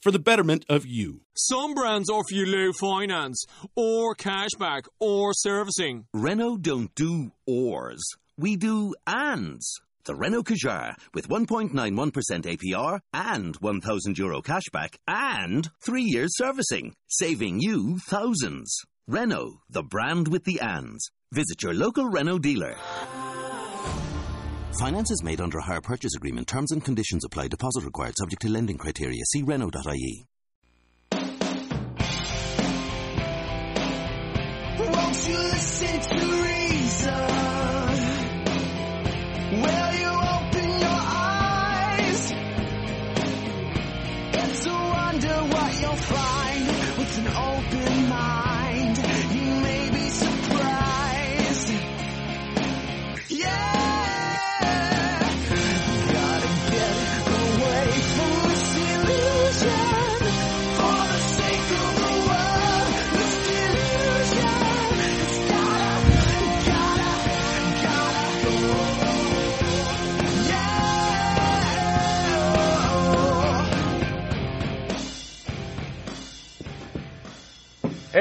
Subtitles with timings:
[0.00, 1.20] for the betterment of you.
[1.34, 3.44] Some brands offer you low finance,
[3.76, 6.06] or cashback, or servicing.
[6.12, 8.00] Renault don't do ors.
[8.36, 9.80] We do ands.
[10.04, 17.60] The Renault Kadjar with 1.91% APR and 1,000 euro cashback and three years servicing, saving
[17.60, 18.74] you thousands.
[19.06, 21.10] Renault, the brand with the ands.
[21.32, 22.76] Visit your local Renault dealer.
[24.78, 26.46] Finance is made under a hire purchase agreement.
[26.46, 27.48] Terms and conditions apply.
[27.48, 29.22] Deposit required subject to lending criteria.
[29.26, 30.29] See Renault.ie.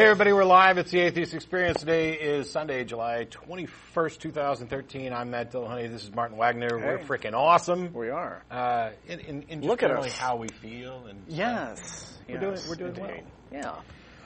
[0.09, 0.79] everybody, we're live.
[0.79, 1.81] It's the Atheist Experience.
[1.81, 5.13] Today is Sunday, July 21st, 2013.
[5.13, 5.87] I'm Matt Dillahunty.
[5.87, 6.67] This is Martin Wagner.
[6.79, 7.93] We're freaking awesome.
[7.93, 8.41] We are.
[8.49, 10.17] Uh, in, in, in Look at generally us.
[10.17, 12.17] how we feel and Yes.
[12.27, 13.23] We're doing- yes, we're doing indeed.
[13.51, 13.75] Yeah.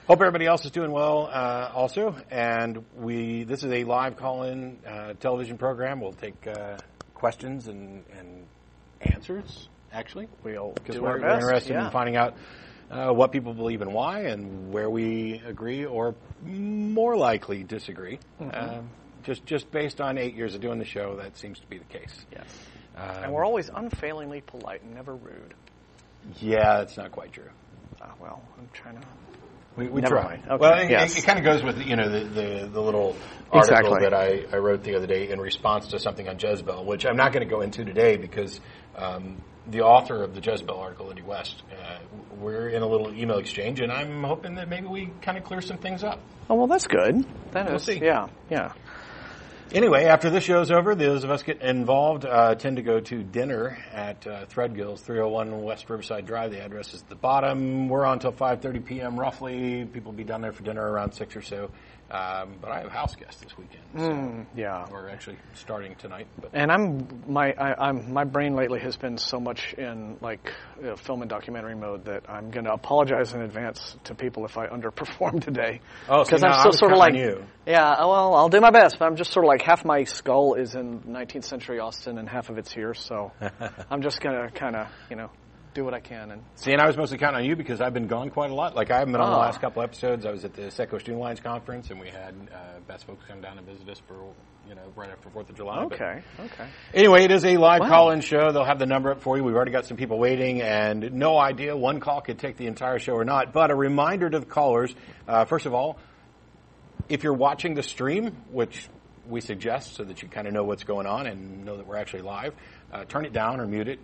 [0.08, 2.16] Hope everybody else is doing well uh, also.
[2.32, 6.00] And we this is a live call-in uh, television program.
[6.00, 6.78] We'll take uh,
[7.14, 8.46] questions and, and
[9.02, 9.68] answers.
[9.92, 11.88] Actually, We'll because we're, we're interested yeah.
[11.88, 12.36] in finding out
[12.92, 18.20] uh, what people believe and why, and where we agree or more likely disagree.
[18.42, 18.56] Mm-hmm.
[18.78, 18.90] Um,
[19.24, 21.86] just just based on eight years of doing the show, that seems to be the
[21.86, 22.26] case.
[22.32, 22.46] Yes.
[22.96, 25.54] Um, And we're always unfailingly polite and never rude.
[26.40, 27.50] yeah, that's not quite true.
[28.02, 29.08] Ah, well, I'm trying to.
[29.76, 30.24] We, we Never try.
[30.26, 30.44] mind.
[30.46, 31.18] Okay, Well, it, yes.
[31.18, 33.16] it, kind of goes with you know the the, the little
[33.52, 34.00] article Exactly.
[34.02, 37.16] that I, I wrote the other day in response to something on Jezebel, which I'm
[37.18, 38.60] not going to go into today because
[38.96, 42.00] um, the author of the Jezebel article, Lindy West, uh,
[42.40, 45.62] we're in a little email exchange, and I'm hoping that maybe we kind of clear
[45.62, 46.20] some things up.
[46.50, 47.26] Oh well, that's good.
[47.52, 48.00] That We'll is- see.
[48.00, 48.28] Yeah.
[48.50, 48.74] Yeah.
[49.72, 53.24] Anyway, after this show's over, those of us get involved uh, tend to go to
[53.24, 56.52] dinner at uh, Threadgills, 301 West Riverside Drive.
[56.52, 57.88] The address is at the bottom.
[57.90, 59.20] We're on until 5:30 p.m.
[59.20, 59.86] roughly.
[59.86, 61.72] People will be down there for dinner around six or so.
[62.14, 64.86] Um, but I have house guests this weekend, so Yeah.
[64.92, 66.28] we're actually starting tonight.
[66.40, 70.54] But And I'm my I, I'm my brain lately has been so much in like
[70.80, 74.46] you know, film and documentary mode that I'm going to apologize in advance to people
[74.46, 75.80] if I underperform today.
[76.08, 77.44] Oh, so I'm still sort of like you.
[77.66, 77.96] yeah.
[78.00, 80.76] Well, I'll do my best, but I'm just sort of like half my skull is
[80.76, 83.32] in 19th century Austin and half of it's here, so
[83.90, 85.32] I'm just going to kind of you know
[85.74, 87.94] do what I can and see, and I was mostly counting on you because I've
[87.94, 88.76] been gone quite a lot.
[88.76, 89.42] Like I haven't been on the Ah.
[89.42, 90.26] last couple episodes.
[90.26, 93.42] I was at the Secular Student Alliance conference, and we had uh, best folks come
[93.42, 94.34] down and visit us for
[94.68, 95.84] you know right after Fourth of July.
[95.84, 96.68] but- okay, okay.
[96.94, 97.90] Anyway, it is a live Wow.
[97.90, 98.52] call-in show.
[98.52, 99.44] They'll have the number up for you.
[99.44, 103.00] We've already got some people waiting, and no idea one call could take the entire
[103.00, 103.52] show or not.
[103.54, 104.94] But a reminder to the callers:
[105.28, 105.98] uh, first of all,
[107.10, 108.88] if you're watching the stream, which
[109.28, 111.96] we suggest so that you kind of know what's going on and know that we're
[111.96, 112.54] actually live,
[112.92, 114.00] uh, turn it down or mute it.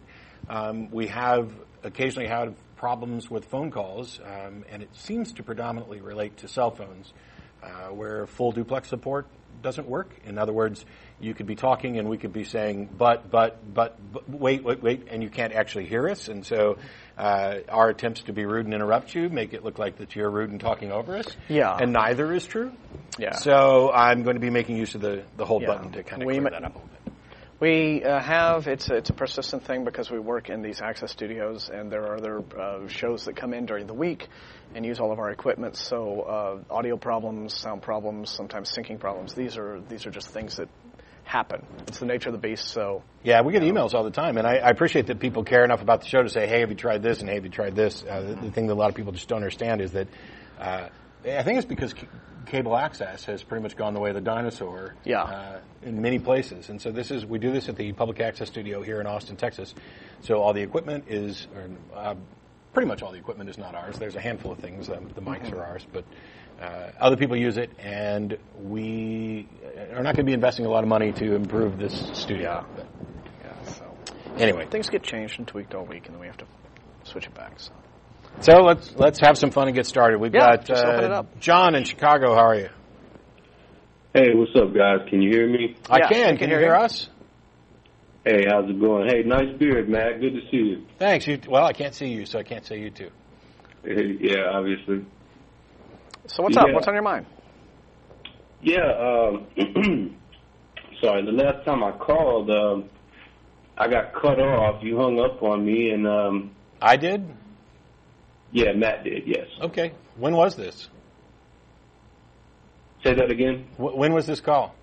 [0.49, 1.51] Um, we have
[1.83, 6.71] occasionally had problems with phone calls, um, and it seems to predominantly relate to cell
[6.71, 7.13] phones,
[7.61, 9.27] uh, where full duplex support
[9.61, 10.09] doesn't work.
[10.25, 10.85] In other words,
[11.19, 14.81] you could be talking and we could be saying, but, but, but, but wait, wait,
[14.81, 16.29] wait, and you can't actually hear us.
[16.29, 16.77] And so
[17.17, 20.29] uh, our attempts to be rude and interrupt you make it look like that you're
[20.29, 21.27] rude and talking over us.
[21.49, 21.75] Yeah.
[21.77, 22.71] And neither is true.
[23.17, 23.35] Yeah.
[23.35, 25.67] So I'm going to be making use of the, the hold Yeah.
[25.73, 26.98] button to kind of We clear ma- that up a little bit.
[27.59, 31.11] We uh, have it's a, it's a persistent thing because we work in these access
[31.11, 34.29] studios, and there are other uh, shows that come in during the week
[34.73, 35.75] and use all of our equipment.
[35.75, 39.33] So uh, audio problems, sound problems, sometimes syncing problems.
[39.33, 40.69] These are these are just things that
[41.25, 41.65] happen.
[41.87, 42.65] It's the nature of the beast.
[42.69, 45.65] So Yeah, we get emails all the time, and I, I appreciate that people care
[45.65, 47.51] enough about the show to say, "Hey, have you tried this?" and "Hey, have you
[47.51, 49.91] tried this?" Uh, the, the thing that a lot of people just don't understand is
[49.91, 50.07] that
[50.59, 50.87] uh,
[51.25, 52.07] I think it's because c-
[52.45, 54.95] cable access has pretty much gone the way of the dinosaur.
[55.03, 55.23] Yeah.
[55.23, 58.47] Uh, in many places, and so this is we do this at the public access
[58.49, 59.73] studio here in Austin, Texas.
[60.21, 62.15] So all the equipment is, or, uh,
[62.73, 63.97] pretty much all the equipment is not ours.
[63.97, 64.89] There's a handful of things.
[64.89, 66.05] Um, the mics are ours, but.
[66.61, 69.47] Uh, other people use it, and we
[69.93, 72.65] are not going to be investing a lot of money to improve this studio.
[72.75, 72.85] But
[73.41, 73.85] yeah, so
[74.37, 76.45] anyway, things get changed and tweaked all week, and then we have to
[77.05, 77.57] switch it back.
[77.61, 77.71] So.
[78.41, 80.19] So let's let's have some fun and get started.
[80.19, 81.23] We've Yeah, got just open it uh.
[81.39, 82.33] John in Chicago.
[82.35, 82.69] How are you?
[84.13, 85.07] Hey, what's up, guys?
[85.09, 85.75] Can you hear me?
[85.89, 86.31] I Yeah, can.
[86.33, 86.81] we Can, can you hear hear you.
[86.85, 87.09] us?
[88.25, 89.07] Hey, how's it going?
[89.09, 90.19] Hey, nice beard, Matt.
[90.21, 90.85] Good to see you.
[90.97, 91.27] Thanks.
[91.27, 93.09] You, well, I can't see you, so I can't say you too.
[93.83, 95.05] Hey, yeah, obviously.
[96.27, 96.67] So what's up?
[96.71, 97.25] What's on your mind?
[98.61, 99.47] Yeah, um,
[101.01, 102.89] sorry, the last time I called, um,
[103.77, 104.83] I got cut off.
[104.83, 106.51] You hung up on me, and um,
[106.81, 107.25] I did.
[108.51, 109.47] Yeah, Matt did, yes.
[109.61, 109.91] Okay.
[110.17, 110.89] When was this?
[113.03, 113.65] Say that again?
[113.77, 114.75] Wh- when was this call?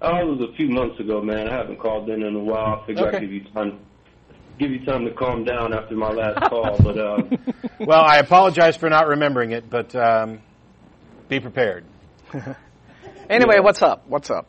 [0.00, 1.48] Oh, it was a few months ago, man.
[1.48, 2.80] I haven't called in in a while.
[2.82, 3.16] I figured Okay.
[3.16, 3.80] I'd give you time.
[4.58, 7.22] Give you time to calm down after my last call, but uh,
[7.78, 10.40] Well, I apologize for not remembering it, but um,
[11.28, 11.84] be prepared.
[13.30, 13.60] Anyway, Yeah.
[13.60, 14.08] what's up?
[14.08, 14.46] What's up?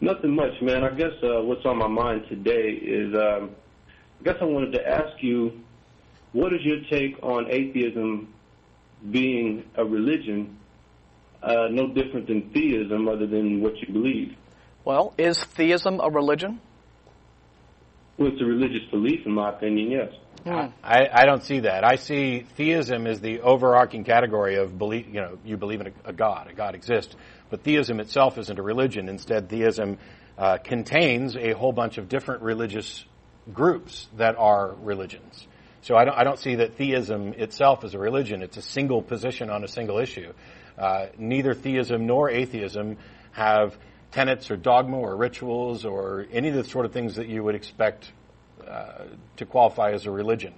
[0.00, 0.82] Nothing much, man.
[0.82, 3.50] I guess uh, what's on my mind today is um,
[4.20, 5.52] I guess I wanted to ask you
[6.32, 8.32] what is your take on atheism
[9.10, 10.58] being a religion,
[11.42, 14.36] uh, no different than theism, other than what you believe?
[14.84, 16.60] Well, is theism a religion?
[18.18, 20.12] Well, it's a religious belief, in my opinion, yes.
[20.46, 21.84] I, I don't see that.
[21.84, 25.06] I see theism as the overarching category of belief.
[25.06, 27.14] You know, you believe in a, a God, a God exists,
[27.50, 29.08] but theism itself isn't a religion.
[29.08, 29.98] Instead, theism
[30.38, 33.04] uh, contains a whole bunch of different religious
[33.52, 35.46] groups that are religions.
[35.82, 38.42] So I don't, I don't see that theism itself is a religion.
[38.42, 40.32] It's a single position on a single issue.
[40.78, 42.96] Uh, neither theism nor atheism
[43.32, 43.76] have
[44.12, 47.54] tenets or dogma or rituals or any of the sort of things that you would
[47.54, 48.12] expect
[48.66, 49.04] uh,
[49.36, 50.54] to qualify as a religion.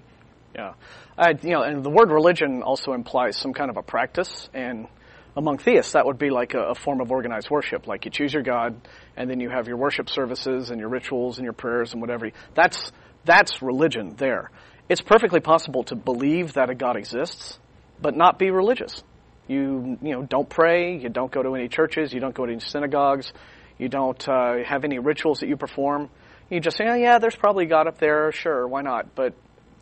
[0.54, 0.74] Yeah,
[1.16, 4.86] uh, you know, and the word religion also implies some kind of a practice, and
[5.34, 7.86] among theists, that would be like a, a form of organized worship.
[7.86, 8.76] Like you choose your God,
[9.16, 12.30] and then you have your worship services and your rituals and your prayers and whatever.
[12.54, 12.92] That's
[13.24, 14.14] that's religion.
[14.16, 14.50] There,
[14.88, 17.58] it's perfectly possible to believe that a God exists,
[18.00, 19.02] but not be religious.
[19.48, 22.52] You you know don't pray, you don't go to any churches, you don't go to
[22.52, 23.32] any synagogues,
[23.78, 26.10] you don't uh, have any rituals that you perform.
[26.50, 29.14] You just say, oh yeah, there's probably God up there, sure, why not?
[29.14, 29.34] But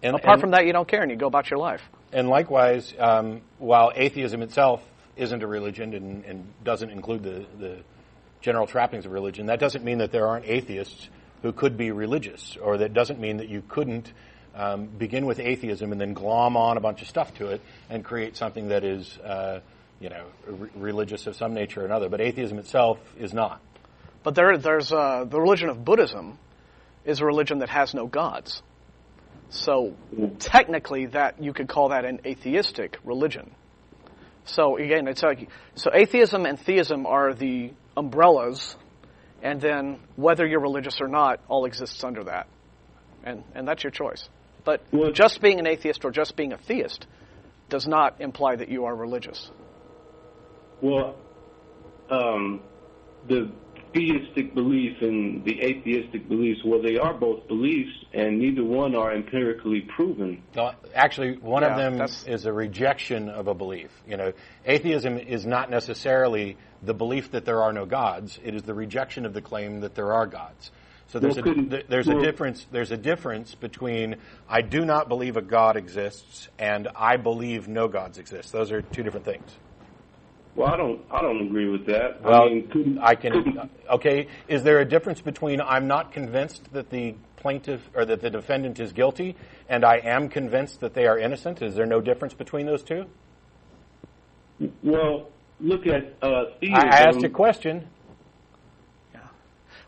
[0.03, 1.83] And, Apart and- from that, you don't care and you go about your life.
[2.13, 4.83] And likewise, um, while atheism itself
[5.17, 7.79] isn't a religion and, and doesn't include the, the
[8.41, 11.09] general trappings of religion, that doesn't mean that there aren't atheists
[11.43, 14.13] who could be religious, or that doesn't mean that you couldn't
[14.55, 18.05] um, begin with atheism and then glom on a bunch of stuff to it and
[18.05, 19.61] create something that is, uh,
[20.01, 22.09] you know, re- religious of some nature or another.
[22.09, 23.61] But atheism itself is not.
[24.23, 26.39] But there, there's uh, the religion of Buddhism
[27.05, 28.63] is a religion that has no gods.
[29.51, 29.97] So
[30.39, 33.51] technically, that you could call that an atheistic religion.
[34.45, 38.77] So again, it's like so atheism and theism are the umbrellas,
[39.43, 42.47] and then whether you're religious or not, all exists under that,
[43.25, 44.29] and and that's your choice.
[44.71, 47.09] But Well- just being an atheist or just being a theist
[47.69, 49.51] does not imply that you are religious.
[50.81, 51.17] Well,
[52.09, 52.61] um,
[53.27, 53.51] the
[53.93, 59.13] theistic belief and the atheistic beliefs, well, they are both beliefs, and neither one are
[59.13, 60.41] empirically proven.
[60.55, 63.91] No, actually, one of them that's- is a rejection of a belief.
[64.07, 64.33] You know,
[64.65, 68.39] atheism is not necessarily the belief that there are no gods.
[68.45, 70.71] It is the rejection of the claim that there are gods.
[71.11, 72.67] So there's Well, a th- there's a difference.
[72.71, 74.17] There's a difference between
[74.49, 78.53] I do not believe a god exists and I believe no gods exist.
[78.53, 79.51] Those are two different things.
[80.55, 82.23] Well, I don't, I don't agree with that.
[82.23, 83.71] Well, I mean, couldn't, I can.
[83.89, 88.31] Okay, is there a difference between I'm not convinced that the plaintiff or that the
[88.31, 89.37] defendant is guilty,
[89.69, 91.61] and I am convinced that they are innocent?
[91.61, 93.07] Is there no difference between those two?
[94.83, 96.45] well, look at uh.
[96.73, 97.89] I asked a question.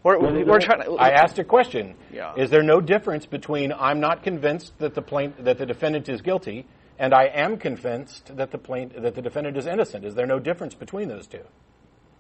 [0.03, 0.95] We're, Well, we're trying to.
[0.95, 1.95] I asked a question.
[2.13, 2.35] Yeah.
[2.37, 6.23] Is there no difference between I'm not convinced that the plaint, that the defendant is
[6.23, 6.67] guilty,
[6.99, 10.05] and I am convinced that the plaint, that the defendant is innocent?
[10.05, 11.45] Is there no difference between those two?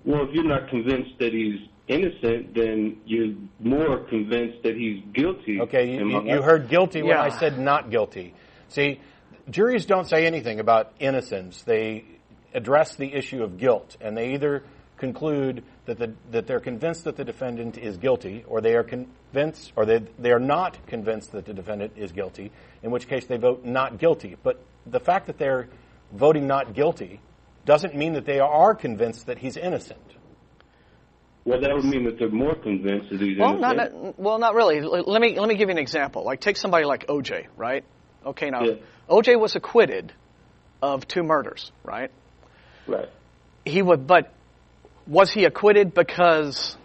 [0.04, 5.60] Well, if you're not convinced that he's innocent, then you're more convinced that he's guilty.
[5.60, 8.34] Okay, you, you, you heard guilty when I said not guilty.
[8.68, 9.00] See,
[9.50, 11.62] juries don't say anything about innocence.
[11.62, 12.04] They
[12.54, 14.64] address the issue of guilt, and they either
[15.02, 19.72] conclude that the, that they're convinced that the defendant is guilty, or they are convinced,
[19.74, 22.52] or they they are not convinced that the defendant is guilty.
[22.84, 24.36] In which case, they vote not guilty.
[24.42, 25.68] But the fact that they're
[26.12, 27.20] voting not guilty
[27.64, 29.98] doesn't mean that they are convinced that he's innocent.
[31.44, 33.76] Well, that would mean that they're more convinced that he's Well, innocent.
[33.76, 34.78] not, not well, not really.
[34.78, 36.22] L- Let me let me give you an example.
[36.24, 37.84] Like take somebody like OJ, right?
[38.24, 38.74] Okay, now Yeah.
[39.10, 40.12] OJ was acquitted
[40.80, 42.10] of two murders, right?
[42.86, 43.08] Right.
[43.64, 44.32] He would, but
[45.06, 46.76] was he acquitted because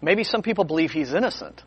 [0.00, 1.62] maybe some people believe he's innocent,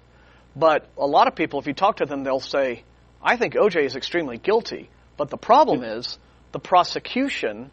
[0.55, 2.83] but a lot of people, if you talk to them, they'll say,
[3.21, 6.17] "I think OJ is extremely guilty." But the problem is
[6.51, 7.71] the prosecution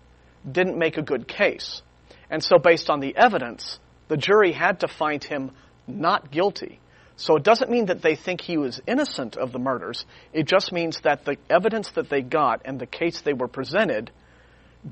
[0.50, 1.82] didn't make a good case,
[2.30, 5.50] and so based on the evidence, the jury had to find him
[5.86, 6.80] not guilty.
[7.16, 10.06] So it doesn't mean that they think he was innocent of the murders.
[10.32, 14.12] It just means that the evidence that they got and the case they were presented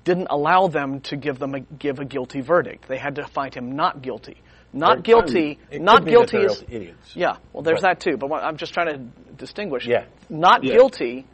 [0.05, 2.89] didn't allow them to give them a, give a guilty verdict.
[2.89, 4.37] They had to find him not guilty.
[4.73, 5.59] Not Or- guilty.
[5.71, 7.17] It Not could guilty they're is idiots.
[7.17, 7.37] yeah.
[7.53, 8.17] Well, there's But- that too.
[8.17, 8.99] But what, I'm just trying to
[9.37, 9.87] distinguish.
[9.87, 10.05] Yeah.
[10.29, 10.75] Not Yeah.
[10.75, 11.27] guilty.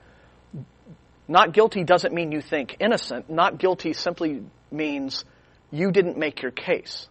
[1.29, 3.31] Not guilty doesn't mean you think innocent.
[3.31, 5.25] Not guilty simply means
[5.71, 7.09] you didn't make your case.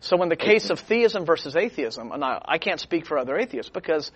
[0.00, 3.36] So in the case of theism versus atheism, and I, I can't speak for other
[3.38, 4.12] atheists because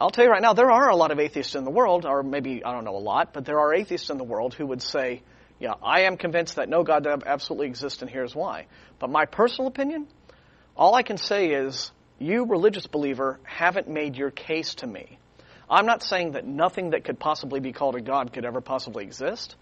[0.00, 2.22] I'll tell you right now, there are a lot of atheists in the world, or
[2.22, 4.82] maybe, I don't know a lot, but there are atheists in the world who would
[4.82, 5.22] say,
[5.58, 8.66] yeah, I am convinced that no God absolutely exists and here's why.
[8.98, 10.06] But my personal opinion,
[10.76, 15.18] all I can say is, you religious believer haven't made your case to me.
[15.68, 19.04] I'm not saying that nothing that could possibly be called a God could ever possibly
[19.04, 19.56] exist,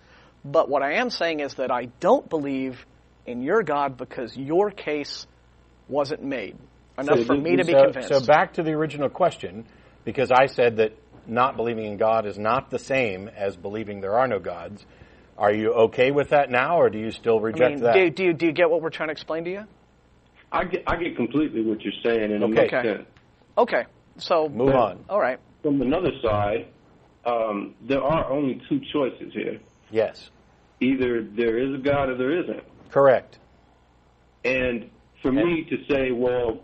[0.44, 2.84] but what I am saying is that I don't believe
[3.26, 5.26] in your God because your case
[5.88, 6.56] wasn't made
[6.98, 8.08] enough So for me to be convinced.
[8.08, 9.64] So back to the original question,
[10.04, 10.96] because I said that
[11.26, 14.84] not believing in God is not the same as believing there are no gods.
[15.38, 17.94] Are you okay with that now, or do you still I reject mean, that?
[17.94, 19.64] do, do, you, do you get what we're trying to explain to you?
[20.50, 22.52] I get, I get completely what you're saying, and it Okay.
[22.54, 22.96] makes Okay.
[22.96, 23.08] sense.
[23.56, 23.84] Okay,
[24.18, 25.04] so Move on.
[25.08, 25.38] All right.
[25.62, 26.66] From another side,
[27.24, 29.60] um, there are only two choices here.
[29.90, 30.30] Yes,
[30.80, 32.62] Either there is a God or there isn't.
[32.90, 33.38] correct.
[34.44, 34.90] And
[35.22, 36.58] for me to say, well,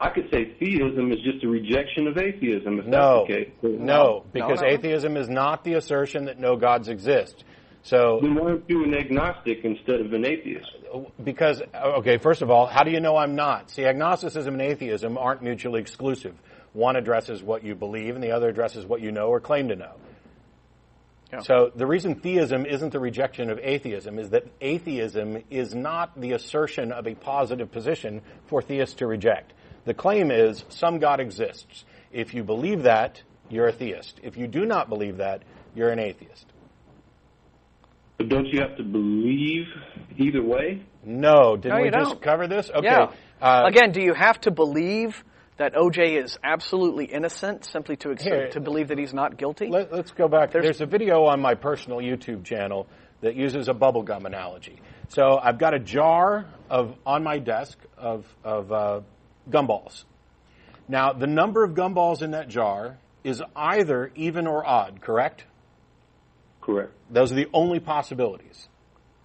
[0.00, 3.78] I could say theism is just a rejection of atheism if No, that's the case.
[3.80, 4.72] no, because no, no.
[4.72, 7.44] atheism is not the assertion that no gods exist.
[7.88, 10.70] So, Then why aren't you an agnostic instead of an atheist?
[11.24, 13.70] because okay, first of all, how do you know I'm not?
[13.70, 16.34] See, agnosticism and atheism aren't mutually exclusive.
[16.74, 19.76] One addresses what you believe, and the other addresses what you know or claim to
[19.76, 19.92] know.
[21.32, 21.40] Yeah.
[21.40, 26.32] So the reason theism isn't the rejection of atheism is that atheism is not the
[26.32, 29.54] assertion of a positive position for theists to reject.
[29.86, 31.84] The claim is some God exists.
[32.12, 34.20] If you believe that, you're a theist.
[34.22, 35.42] If you do not believe that,
[35.74, 36.46] you're an atheist.
[38.18, 39.66] But don't you have to believe
[40.18, 40.82] either way?
[41.04, 42.22] No, didn't No, we just don't.
[42.22, 42.68] cover this?
[42.68, 42.84] Okay.
[42.84, 43.12] Yeah.
[43.40, 45.22] Uh, Again, do you have to believe
[45.56, 48.48] that OJ is absolutely innocent simply to accept, Here.
[48.50, 49.68] to believe that he's not guilty?
[49.68, 50.50] Let, us go back.
[50.50, 52.88] There's- There's, a video on my personal YouTube channel
[53.20, 54.80] that uses a bubblegum analogy.
[55.08, 59.00] So I've got a jar of on my desk of, of uh,
[59.48, 60.04] gumballs.
[60.88, 65.44] Now, the number of gumballs in that jar is either even or odd, correct?
[66.68, 66.92] Correct.
[67.08, 68.68] Those are the only possibilities.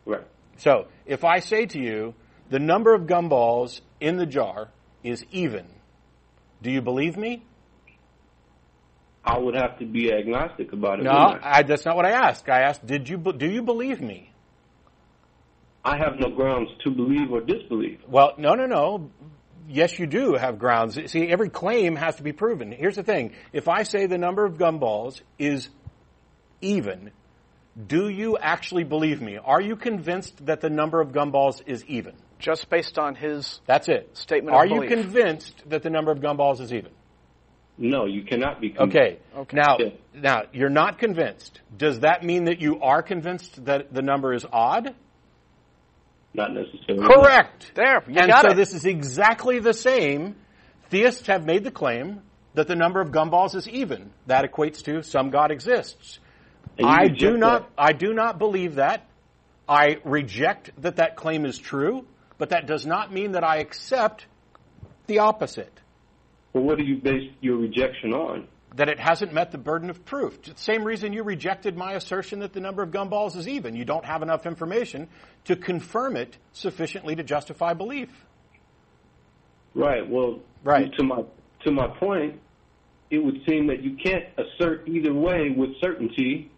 [0.06, 0.26] Right.
[0.56, 2.14] So if I say to you,
[2.50, 4.70] the number of gumballs in the jar
[5.04, 5.66] is even,
[6.62, 7.44] do you believe me?
[9.26, 11.04] I would have to be agnostic about it.
[11.04, 11.40] No, I?
[11.60, 12.48] I, that's not what I asked.
[12.48, 14.32] I asked, did you, do you believe me?
[15.84, 18.00] I have no grounds to believe or disbelieve.
[18.08, 19.12] Well, no, no, no.
[19.68, 20.98] Yes, you do have grounds.
[21.12, 22.72] See, every claim has to be proven.
[22.72, 23.34] Here's the thing.
[23.52, 25.68] If I say the number of gumballs is
[26.62, 27.12] even,
[27.88, 29.38] do you actually believe me?
[29.38, 32.14] Are you convinced that the number of gumballs is even?
[32.40, 34.16] Just based on his That's it.
[34.18, 34.90] Statement of Are you belief.
[34.92, 36.92] convinced that the number of gumballs is even?
[37.78, 38.70] No, you cannot be.
[38.70, 39.18] con- Okay.
[39.36, 39.58] Okay.
[39.58, 39.90] Now, Yeah.
[40.14, 41.62] now you're not convinced.
[41.76, 44.94] Does that mean that you are convinced that the number is odd?
[46.36, 47.06] Not necessarily.
[47.08, 47.72] Correct.
[47.76, 48.56] There, you and got so it.
[48.56, 50.36] this is exactly the same.
[50.90, 52.22] Theists have made the claim
[52.56, 54.12] that the number of gumballs is even.
[54.28, 56.20] That equates to some God exists.
[56.82, 57.70] I do not.
[57.78, 59.06] I do not believe that.
[59.68, 62.06] I reject that that claim is true,
[62.38, 64.26] but that does not mean that I accept
[65.08, 65.72] the opposite.
[66.54, 68.48] Well, what do you base your rejection on?
[68.76, 70.42] that it hasn't met the burden of proof.
[70.42, 73.76] The same reason you rejected my assertion that the number of gumballs is even.
[73.76, 75.08] You don't have enough information
[75.46, 78.10] to confirm it sufficiently to justify belief.
[79.76, 80.08] Right.
[80.10, 80.92] Well, Right.
[80.98, 81.24] to my
[81.66, 82.40] to my point,
[83.12, 86.50] it would seem that you can't assert either way with certainty,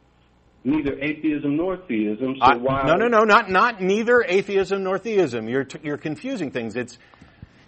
[0.65, 2.35] neither atheism nor theism.
[2.37, 2.83] So I- why?
[2.85, 5.47] no, no, no, not not neither atheism nor theism.
[5.47, 6.75] You're t- you're confusing things.
[6.75, 6.97] It's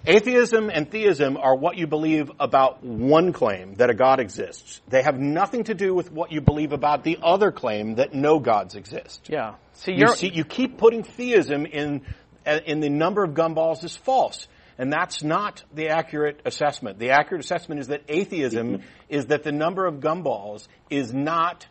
[0.06, 4.82] atheism and theism are what you believe about one claim that a god exists.
[4.88, 8.40] They have nothing to do with what you believe about the other claim that no
[8.40, 9.28] gods exist.
[9.30, 9.56] Yeah.
[9.74, 12.02] See, You you're, see, you keep putting theism in
[12.46, 16.98] uh, in the number of gumballs is false, and that's not the accurate assessment.
[16.98, 21.68] The accurate assessment is that atheism is that the number of gumballs is not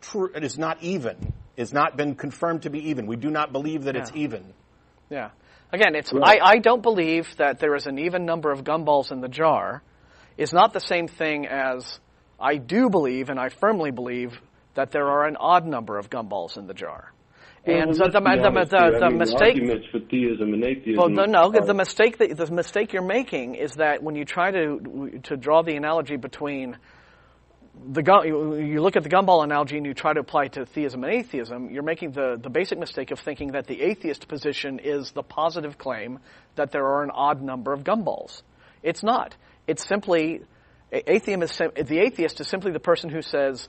[0.00, 0.30] true.
[0.34, 1.32] It is not even.
[1.56, 3.06] It's not been confirmed to be even.
[3.06, 4.54] We do not believe that it's even.
[5.10, 5.30] Yeah.
[5.72, 9.20] Again, it's I, I don't believe that there is an even number of gumballs in
[9.20, 9.82] the jar.
[10.36, 12.00] Is not the same thing as
[12.40, 14.40] I do believe, and I firmly believe
[14.74, 17.12] that there are an odd number of gumballs in the jar.
[17.66, 18.76] Well, and let's so the, be the, honest the.
[18.78, 19.54] I the mean, mistake.
[19.54, 20.96] arguments for theism and atheism.
[20.96, 24.24] Well, the, no, are- the mistake that the mistake you're making is that when you
[24.24, 26.78] try to to draw the analogy between
[27.74, 31.04] the you look at the gumball analogy and you try to apply it to theism
[31.04, 35.12] and atheism, you're making the, the basic mistake of thinking that the atheist position is
[35.12, 36.18] the positive claim
[36.56, 38.42] that there are an odd number of gumballs.
[38.82, 39.34] It's not.
[39.66, 40.42] It's simply
[40.92, 43.68] atheism is the atheist is simply the person who says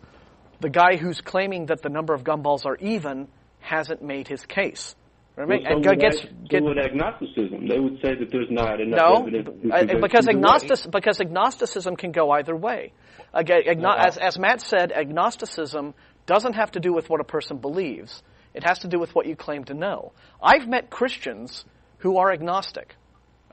[0.60, 3.28] the guy who's claiming that the number of gumballs are even
[3.60, 4.96] hasn't made his case.
[5.38, 5.64] Well, Right?
[5.66, 7.68] and would gets, get, would agnosticism.
[7.68, 10.02] They would say that there's not enough no, evidence.
[10.02, 12.92] because agnostic, because agnosticism can go either way.
[13.34, 15.94] Again, agno- as, as Matt said, agnosticism
[16.26, 18.22] doesn't have to do with what a person believes.
[18.54, 20.12] It has to do with what you claim to know.
[20.44, 21.64] I've met Christians
[22.00, 22.96] who are agnostic.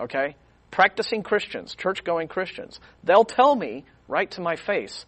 [0.00, 0.36] Okay,
[0.70, 2.80] practicing Christians, church-going Christians.
[3.04, 5.06] They'll tell me right to my face,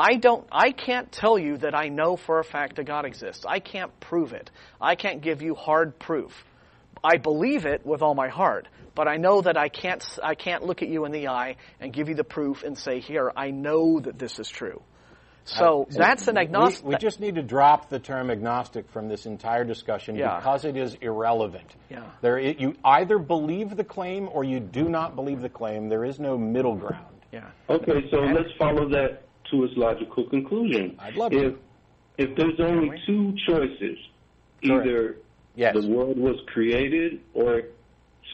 [0.00, 3.44] I don't, I can't tell you that I know for a fact that God exists.
[3.46, 4.50] I can't prove it.
[4.80, 6.32] I can't give you hard proof.
[7.04, 10.62] I believe it with all my heart, but I know that I can't, I can't
[10.64, 13.50] look at you in the eye and give you the proof and say, here, I
[13.50, 14.82] know that this is true.
[15.44, 16.84] So uh, that's an agnostic.
[16.84, 20.36] We, we just need to drop the term agnostic from this entire discussion Yeah.
[20.36, 21.74] because it is irrelevant.
[21.90, 22.04] Yeah.
[22.22, 25.88] There, i- you either believe the claim or you do not believe the claim.
[25.88, 27.16] There is no middle ground.
[27.32, 27.50] yeah.
[27.68, 30.96] Okay, so let's follow that to its logical conclusion.
[30.98, 31.58] I'd love if, to.
[32.18, 33.98] If there's only two choices,
[34.64, 34.86] Correct.
[34.86, 35.16] either
[35.56, 35.74] Yes.
[35.74, 37.62] the world was created or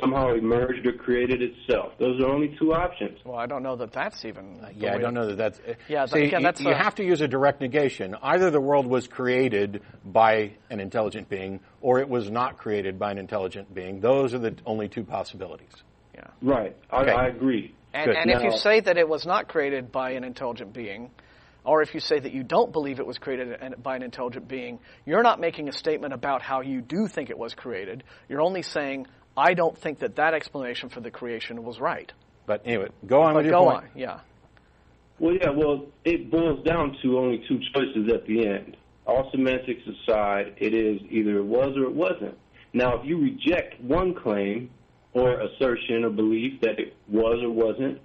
[0.01, 1.93] somehow emerged or created itself.
[1.99, 3.19] Those are only two options.
[3.25, 4.61] Well, I don't know that that's even.
[4.61, 5.61] the Yeah, I don't know that that's.
[5.89, 8.15] Yeah, See, again, you- that's you a- have to use a direct negation.
[8.23, 13.11] Either the world was created by an intelligent being, or it was not created by
[13.13, 14.01] an intelligent being.
[14.01, 15.73] Those are the only two possibilities.
[16.15, 16.25] Yeah.
[16.43, 17.13] Right, I, Okay.
[17.13, 17.75] I agree.
[17.97, 18.17] And, Good.
[18.17, 21.11] and if you say that it was not created by an intelligent being,
[21.65, 24.79] or if you say that you don't believe it was created by an intelligent being,
[25.07, 28.05] you're not making a statement about how you do think it was created.
[28.29, 32.13] You're only saying, I don't think that that explanation for the creation was right.
[32.45, 33.85] But anyway, go on But with your go point.
[33.85, 34.21] on, yeah.
[35.19, 38.77] Well, yeah, well, it boils down to only two choices at the end.
[39.07, 42.37] All semantics aside, it is either it was or it wasn't.
[42.75, 44.69] Now, if you reject one claim
[45.17, 47.99] or assertion or belief that it was or wasn't,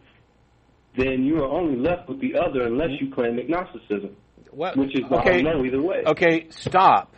[0.97, 4.15] then you are only left with the other unless you claim agnosticism,
[4.53, 5.39] Well, which is okay.
[5.39, 6.03] I don't know either way.
[6.05, 7.13] Okay, stop.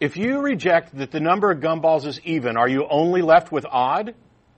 [0.00, 3.64] If you reject that the number of gumballs is even, are you only left with
[3.66, 4.14] odd?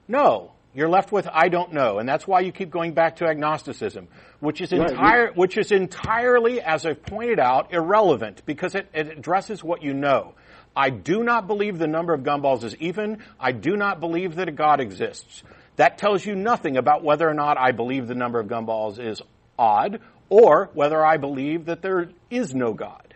[0.07, 0.51] No.
[0.75, 4.07] You're left with I don't know, and that's why you keep going back to agnosticism,
[4.39, 9.63] which is entire, which is entirely, as I've pointed out, irrelevant because it, it addresses
[9.63, 10.33] what you know.
[10.75, 13.19] I do not believe the number of gumballs is even.
[13.39, 15.43] I do not believe that a God exists.
[15.75, 19.21] That tells you nothing about whether or not I believe the number of gumballs is
[19.57, 23.13] odd, or whether I believe that there is no God.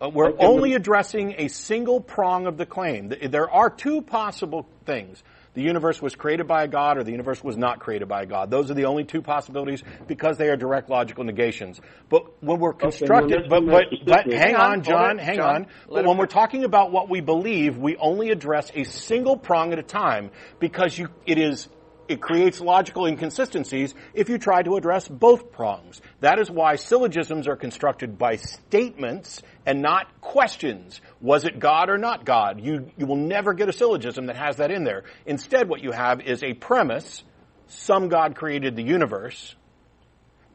[0.00, 3.08] Uh, we're only addressing a single prong of the claim.
[3.08, 5.22] There are two possible things.
[5.56, 8.26] The universe was created by a God or the universe was not created by a
[8.26, 8.50] God.
[8.50, 11.80] Those are the only two possibilities because they are direct logical negations.
[12.10, 15.54] But when we're well, constructing, let's but, but, but hang on, John, hang John.
[15.54, 15.66] on.
[15.88, 19.78] But when we're talking about what we believe, we only address a single prong at
[19.78, 21.70] a time because you, it is
[22.08, 26.00] it creates logical inconsistencies if you try to address both prongs.
[26.20, 31.00] That is why syllogisms are constructed by statements and not questions.
[31.20, 32.60] Was it God or not God?
[32.60, 35.04] You, you will never get a syllogism that has that in there.
[35.26, 37.24] Instead, what you have is a premise,
[37.66, 39.54] some God created the universe,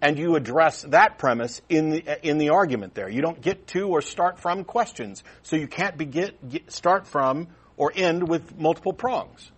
[0.02, 3.10] and you address that premise in the, in the argument there.
[3.10, 5.24] You don't get to or start from questions.
[5.44, 9.52] So you can't be get, get, start from or end with multiple prongs.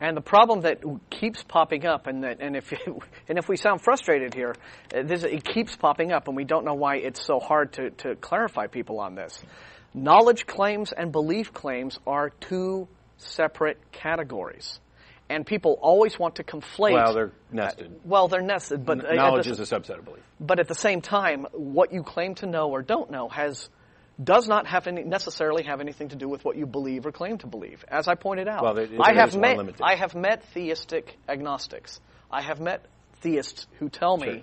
[0.00, 2.70] And the problem that keeps popping up, and that, and if
[3.28, 4.54] and if we sound frustrated here,
[4.94, 7.90] uh, this, it keeps popping up, and we don't know why it's so hard to,
[7.90, 9.42] to clarify people on this.
[9.94, 14.78] Knowledge claims and belief claims are two separate categories,
[15.30, 16.92] and people always want to conflate.
[16.92, 18.00] Well, they're nested.
[18.04, 20.22] Well, they're nested, but uh, at Knowledge the- is a subset of belief.
[20.38, 23.70] but at the same time, what you claim to know or don't know has
[24.22, 27.38] does not have any, necessarily have anything to do with what you believe or claim
[27.38, 27.84] to believe.
[27.88, 29.58] As I pointed out, Well, I have met.
[29.82, 32.00] I have met theistic agnostics.
[32.30, 32.86] I have met
[33.20, 34.26] theists who tell me.
[34.26, 34.40] Sure.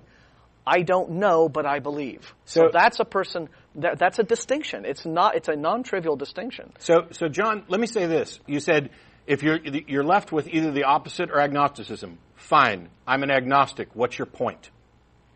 [0.66, 2.34] I don't know, but I believe.
[2.46, 3.50] So, So- that's a person.
[3.76, 4.86] That, that's a distinction.
[4.86, 5.36] It's not.
[5.36, 6.72] It's a non-trivial distinction.
[6.80, 8.40] So, so John, let me say this.
[8.46, 8.92] You said
[9.26, 12.20] if you're you're left with either the opposite or agnosticism.
[12.36, 13.96] Fine, I'm an agnostic.
[13.96, 14.70] What's your point?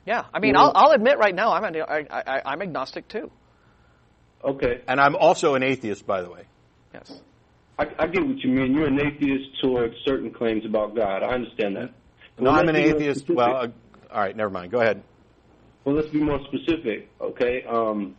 [0.06, 0.26] Yeah.
[0.34, 3.32] I mean, I'll, I'll admit right now, I'm an, I, I, I'm agnostic too.
[4.43, 6.43] Okay, And I'm also an atheist, by the way.
[6.93, 7.21] Yes.
[7.80, 8.73] I, I get what you mean.
[8.73, 11.23] You're an atheist towards certain claims about God.
[11.23, 11.91] I understand that.
[12.39, 13.30] No, Well, I'm an let's be more atheist.
[13.30, 13.67] Well, uh,
[14.12, 14.71] all right, never mind.
[14.71, 15.04] Go ahead.
[15.84, 17.63] Well, let's be more specific, okay?
[17.63, 18.15] Um,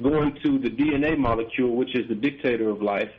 [0.00, 3.10] going to the DNA molecule, which is the dictator of life,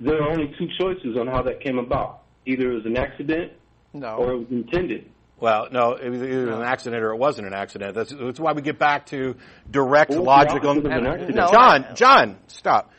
[0.00, 2.22] there are only two choices on how that came about.
[2.44, 3.52] Either it was an accident
[3.92, 4.16] No.
[4.16, 5.08] or it was intended.
[5.42, 7.96] Well, no, it was either an accident or it wasn't an accident.
[7.96, 9.34] That's, that's why we get back to
[9.68, 10.70] direct, Well, the logical.
[10.70, 11.34] opposite of an accident.
[11.34, 12.92] No, John, John, stop.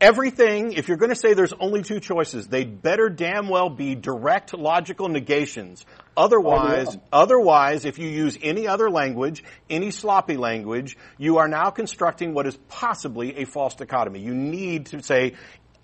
[0.00, 3.94] Everything, if you're going to say there's only two choices, they'd better damn well be
[3.94, 5.86] direct logical negations.
[6.16, 6.98] Otherwise, Oh, yeah.
[7.12, 12.46] otherwise, if you use any other language, any sloppy language, you are now constructing what
[12.46, 14.20] is possibly a false dichotomy.
[14.20, 15.34] You need to say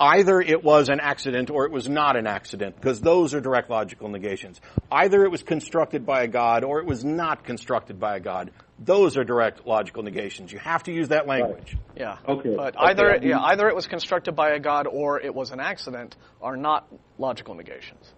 [0.00, 3.68] either it was an accident or it was not an accident, because those are direct
[3.68, 4.60] logical negations.
[4.90, 8.50] Either it was constructed by a god or it was not constructed by a god.
[8.78, 10.50] Those are direct logical negations.
[10.50, 11.76] You have to use that language.
[11.94, 12.16] Yeah.
[12.26, 12.56] Okay.
[12.56, 12.86] But Okay.
[12.86, 16.56] either yeah, either it was constructed by a god or it was an accident are
[16.56, 18.10] not logical negations.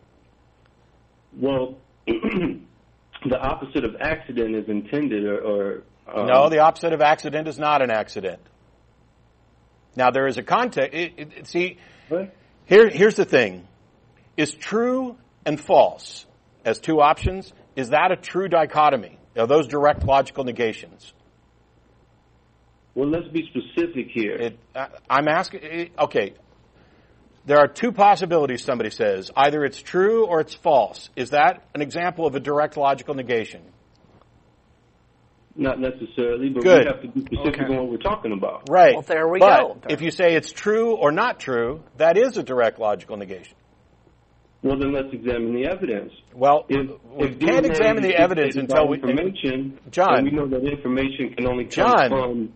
[1.37, 5.83] Well, the opposite of accident is intended or.
[6.07, 8.41] or um, No, the opposite of accident is not an accident.
[9.97, 10.95] Now there is a context.
[10.95, 11.79] It, it, it- see,
[12.67, 13.67] here, here's the thing:
[14.37, 16.27] is true and false
[16.65, 17.53] as two options?
[17.77, 19.19] Is that a true dichotomy?
[19.37, 21.13] Are those direct logical negations?
[22.95, 24.37] Well, let's be specific here.
[24.37, 25.91] It, I, I'm asking.
[25.99, 26.35] Okay,
[27.47, 28.63] there are two possibilities.
[28.63, 31.09] Somebody says either it's true or it's false.
[31.17, 33.63] Is that an example of a direct logical negation?
[35.55, 36.85] Not necessarily, but Good.
[36.85, 37.75] we have to be specific Okay.
[37.75, 38.69] on what we're talking about.
[38.71, 38.95] Right.
[38.95, 39.77] Well, there we but go.
[39.91, 43.55] If you say it's true or not true, that is a direct logical negation.
[44.63, 46.13] Well, then let's examine the evidence.
[46.35, 48.97] Well, If, we if can't DNA examine the evidence until we.
[48.99, 50.25] information, John.
[50.25, 52.09] we know that information can only come John.
[52.09, 52.53] from.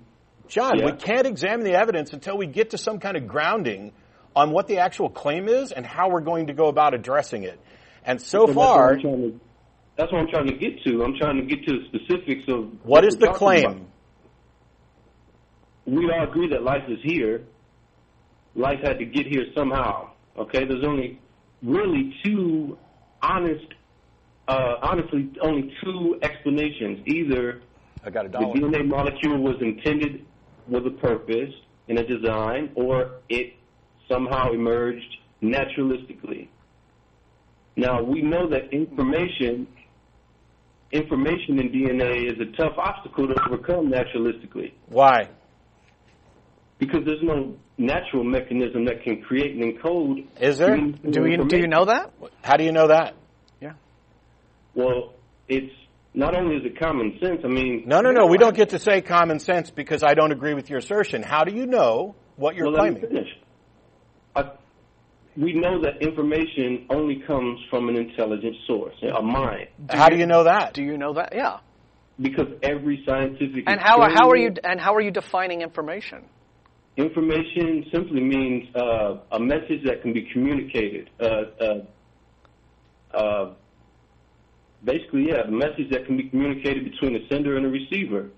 [0.49, 3.93] John, we can't examine the evidence until we get to some kind of grounding
[4.37, 7.59] on what the actual claim is and how we're going to go about addressing it.
[8.05, 9.41] And so That's far, I'm to-
[9.97, 11.03] That's what I'm trying to get to.
[11.03, 13.65] I'm trying to get to the specifics of what is we're the claim?
[13.65, 13.83] about.
[15.87, 17.45] We all agree that life is here.
[18.55, 20.11] Life had to get here somehow.
[20.37, 21.21] Okay, there's only
[21.63, 22.77] really two
[23.23, 23.67] honest,
[24.49, 27.07] uh, honestly, only two explanations.
[27.07, 27.63] Either
[28.05, 28.39] I got a the.
[28.39, 30.27] DNA molecule was intended
[30.69, 31.55] with a purpose
[31.89, 33.55] and a design, or it
[34.11, 36.49] somehow emerged naturalistically.
[37.77, 39.67] Now we know that information,
[40.97, 45.29] information in DNA is a tough obstacle to overcome naturalistically Why?
[46.79, 50.27] because there's no natural mechanism that can create and encode.
[50.41, 50.77] Is there?
[50.77, 52.13] Do you do you know that?
[52.43, 53.15] How do you know that?
[53.61, 53.73] Yeah.
[54.75, 55.15] Well,
[55.49, 55.73] it's
[56.15, 57.41] not only is it common sense.
[57.45, 58.27] I mean, No, no, no.
[58.27, 61.23] We don't get to say common sense because I don't agree with your assertion.
[61.23, 63.17] How do you know what you're well, let me claiming?
[63.17, 63.29] finish.
[65.37, 70.17] I, we know that information only comes from an intelligent source, a mind, How do
[70.17, 70.75] you know that?
[70.75, 71.33] Do you know that?
[71.35, 71.59] Yeah.
[72.21, 76.25] because every scientific And how how are you and how are you defining information?
[76.97, 81.11] Information simply means uh, a message that can be communicated.
[81.21, 81.27] Uh,
[81.61, 83.55] uh, uh,
[84.83, 88.31] basically, yeah, a message that can be communicated between a sender and a receiver.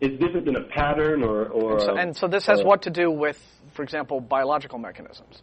[0.00, 1.46] It's different than a pattern or.
[1.46, 3.40] or So, uh, and so this has uh, what to do with,
[3.72, 5.42] for example, biological mechanisms.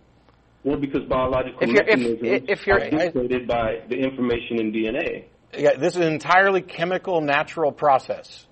[0.63, 4.71] Well, because biological If you're- if- mechanisms if you're- are dictated by the information in
[4.71, 5.25] DNA.
[5.57, 8.45] Yeah, this is an entirely chemical, natural process.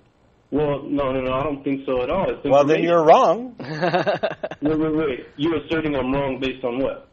[0.50, 2.30] Well, no, no, no, I don't think so at all.
[2.30, 3.54] It's Well, then you're wrong.
[4.62, 5.26] Wait, wait, wait.
[5.36, 7.08] You're asserting I'm wrong based on what?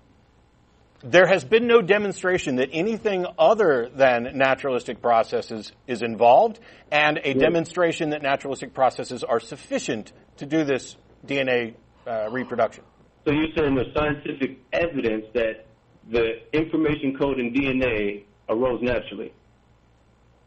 [1.04, 7.34] There has been no demonstration that anything other than naturalistic processes is involved, and a
[7.34, 11.76] demonstration that naturalistic processes are sufficient to do this DNA
[12.08, 12.84] uh, reproduction.
[13.26, 15.66] So you're saying there's scientific evidence that
[16.12, 19.34] the information code in DNA arose naturally?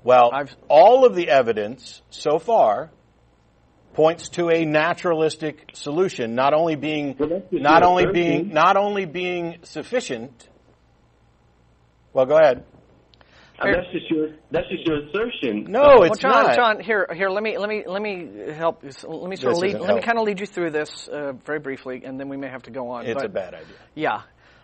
[0.04, 2.90] Well, I've- all of the evidence so far
[3.94, 9.58] points to a naturalistic solution, not only being Well, not only being not only being
[9.64, 10.48] sufficient.
[12.12, 12.64] Well, go ahead.
[13.60, 15.66] That's just your that's just your assertion.
[15.68, 16.54] No, well, it's John, not.
[16.54, 18.82] John, here, here, let me, let me, let me help.
[18.82, 19.68] Let me sort of lead.
[19.70, 22.36] isn't Let me kind of lead you through this uh, very briefly, and then we
[22.36, 23.06] may have to go on.
[23.06, 23.76] It's but- a bad idea.
[23.94, 24.22] Yeah.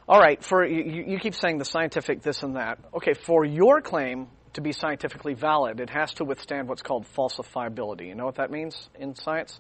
[0.09, 0.43] All right.
[0.45, 2.79] For you, you you keep saying the scientific this and that.
[2.95, 3.15] Okay.
[3.15, 8.07] For your claim to be scientifically valid, it has to withstand what's called falsifiability.
[8.07, 9.59] You know what that means in science?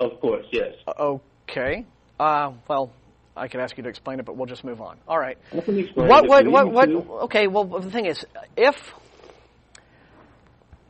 [0.00, 0.74] Of course, yes.
[0.98, 1.86] Okay.
[2.18, 2.92] Uh, well,
[3.36, 4.98] I could ask you to explain it, but we'll just move on.
[5.08, 5.38] All right.
[5.52, 6.28] I can explain What?
[6.28, 6.46] What?
[6.46, 6.72] What?
[6.72, 6.88] What?
[7.24, 7.46] Okay.
[7.46, 8.24] Well, the thing is,
[8.56, 8.76] if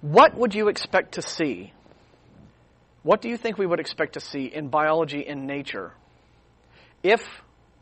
[0.01, 1.73] what would you expect to see?
[3.05, 5.93] What do you think we would expect to see in biology in nature
[7.03, 7.23] if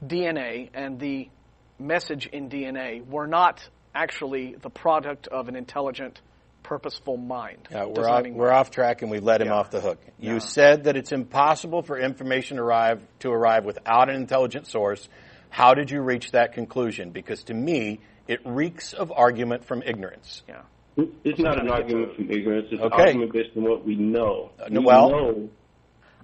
[0.04, 1.28] DNA and the
[1.78, 6.20] message in DNA were not actually the product of an intelligent,
[6.70, 7.66] purposeful mind?
[7.68, 9.54] Yeah, we're off, we're off track and we've let him Yeah.
[9.54, 9.98] off the hook.
[10.20, 15.08] You said that it's impossible for information to arrive, to arrive without an intelligent source.
[15.48, 17.10] How did you reach that conclusion?
[17.10, 20.44] Because to me, it reeks of argument from ignorance.
[20.48, 20.62] Yeah.
[21.24, 22.68] It's not an argument from ignorance.
[22.70, 23.02] It's an Okay.
[23.02, 24.52] argument based on what we know.
[24.60, 25.48] Uh, we well- know,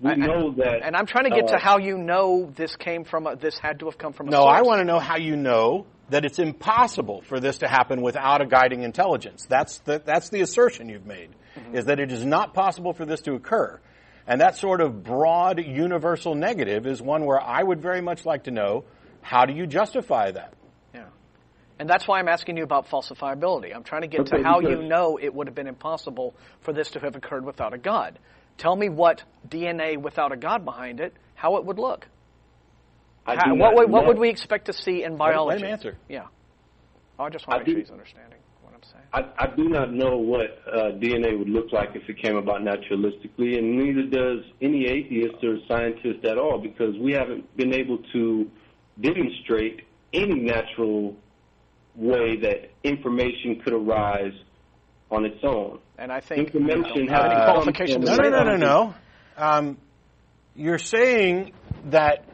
[0.00, 0.82] we know that.
[0.84, 3.26] And I'm trying to get uh, to how you know this came from.
[3.26, 4.28] A, this had to have come from.
[4.28, 7.68] A No, I want to know how you know that it's impossible for this to
[7.68, 9.46] happen without a guiding intelligence.
[9.48, 11.30] That's the, that's the assertion you've made,
[11.72, 13.80] is that it is not possible for this to occur.
[14.26, 18.44] And that sort of broad universal negative is one where I would very much like
[18.44, 18.84] to know
[19.22, 20.54] how do you justify that?
[20.94, 21.06] Yeah.
[21.78, 23.74] And that's why I'm asking you about falsifiability.
[23.74, 26.72] I'm trying to get Okay, to how you know it would have been impossible for
[26.72, 28.18] this to have occurred without a God.
[28.58, 32.06] Tell me what DNA without a God behind it, how it would look.
[33.26, 35.60] I How- what, would, what would we expect to see in biology?
[35.62, 35.96] let him answer.
[36.08, 36.26] Yeah.
[37.18, 39.04] Oh, I just want to make sure do- he's understanding what I'm saying.
[39.12, 42.60] I, I do not know what uh, DNA would look like if it came about
[42.60, 47.98] naturalistically, and neither does any atheist or scientist at all, because we haven't been able
[48.12, 48.50] to
[49.00, 49.80] demonstrate
[50.12, 51.16] any natural
[51.94, 54.32] way that information could arise
[55.10, 55.78] on its own.
[55.98, 58.30] And I think Information you don't have any has to come qualification to from- No,
[58.30, 58.94] no, no, no, no.
[59.38, 59.78] Um,
[60.54, 61.52] you're saying
[61.86, 62.24] that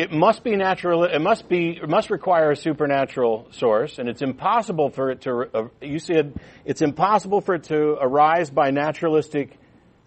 [0.00, 1.04] it must be natural.
[1.04, 1.78] It must be.
[1.82, 5.50] It must require a supernatural source, and it's impossible for it to.
[5.52, 9.58] Uh, you said it's impossible for it to arise by naturalistic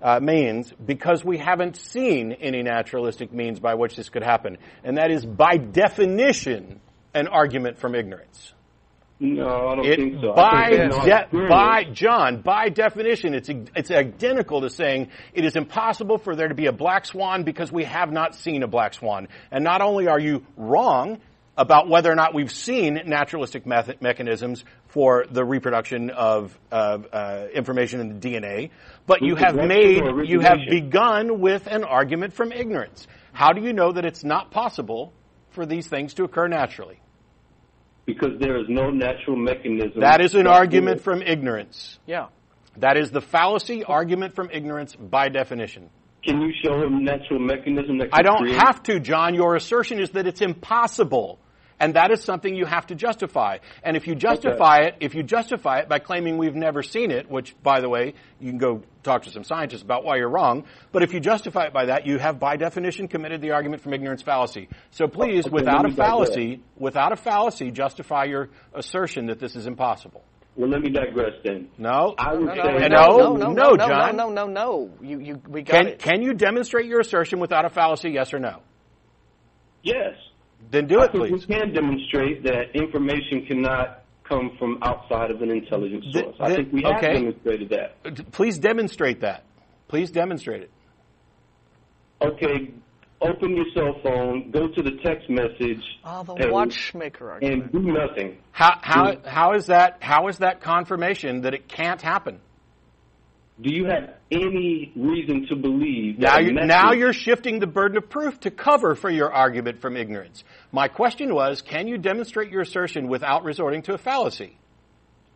[0.02, 4.98] uh, means because we haven't seen any naturalistic means by which this could happen, and
[4.98, 6.80] that is by definition
[7.14, 8.54] an argument from ignorance.
[9.24, 10.34] No, I don't It, think so.
[10.34, 16.36] By, de- by John, by definition, it's it's identical to saying it is impossible for
[16.36, 19.30] there to be a black swan because we have not seen a black swan.
[19.50, 21.20] And not only are you wrong
[21.56, 27.46] about whether or not we've seen naturalistic method, mechanisms for the reproduction of of, uh,
[27.54, 28.72] information in the DNA,
[29.06, 33.08] but you have made you have begun with an argument from ignorance.
[33.32, 35.14] How do you know that it's not possible
[35.52, 37.00] for these things to occur naturally?
[38.06, 40.02] Because there is no natural mechanism.
[40.02, 42.00] That is an argument from ignorance.
[42.06, 42.28] Yeah.
[42.78, 45.90] That is the fallacy argument from ignorance by definition.
[46.24, 48.10] Can you show him natural mechanism that?
[48.14, 49.36] I don't create- have to, John.
[49.36, 51.40] Your assertion is that it's impossible.
[51.80, 53.58] And that is something you have to justify.
[53.84, 57.30] And if you justify it, if you justify it by claiming we've never seen it,
[57.30, 60.64] which, by the way, you can go talk to some scientists about why you're wrong,
[60.92, 63.94] but if you justify it by that, you have by definition committed the argument from
[63.94, 64.70] ignorance fallacy.
[64.92, 66.08] So oh, please, Okay, without a me digress.
[66.08, 70.24] fallacy, without a fallacy, justify your assertion that this is impossible.
[70.56, 71.70] Well, let me digress then.
[71.80, 72.14] No?
[72.18, 74.16] I would No, say no, no, no, no, no, no, John.
[74.16, 74.92] no, no, no, no.
[75.02, 76.00] You, you, we got Can, it.
[76.00, 78.62] can you demonstrate your assertion without a fallacy, yes or no?
[79.82, 80.14] yes.
[80.72, 81.48] Then do it, think please.
[81.48, 86.36] we can demonstrate that information cannot come from outside of an intelligent The- source.
[86.40, 87.14] I think we have okay.
[87.14, 88.32] demonstrated that.
[88.32, 89.44] Please demonstrate that.
[89.88, 90.72] Please demonstrate it.
[92.22, 92.72] Okay,
[93.22, 97.64] open your cell phone, go to the text message Oh, the page, watchmaker argument.
[97.64, 98.38] and do nothing.
[98.52, 102.40] How, how, how is that, how is that confirmation that it can't happen?
[103.62, 107.68] Do you have any reason to believe Now that a you're, now you're shifting the
[107.68, 110.44] burden of proof to cover for your argument from ignorance.
[110.72, 114.58] My question was, can you demonstrate your assertion without resorting to a fallacy?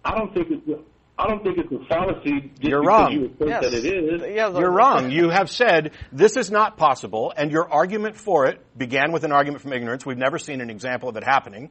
[0.03, 0.79] I don't think it's a,
[1.19, 2.51] I don't think it's a fallacy.
[2.55, 3.11] Just You're because wrong.
[3.11, 3.63] You assert Yes.
[3.63, 4.21] that it is.
[4.35, 5.11] Yeah, the- You're wrong.
[5.11, 9.31] You have said this is not possible, and your argument for it began with an
[9.31, 10.05] argument from ignorance.
[10.07, 11.69] We've never seen an example of it happening.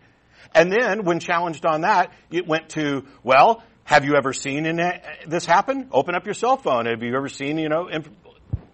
[0.54, 4.78] And then, when challenged on that, it went to, well, have you ever seen in,
[4.80, 5.88] uh, this happen?
[5.92, 6.86] Open up your cell phone.
[6.86, 8.10] Have you ever seen, you know, inf-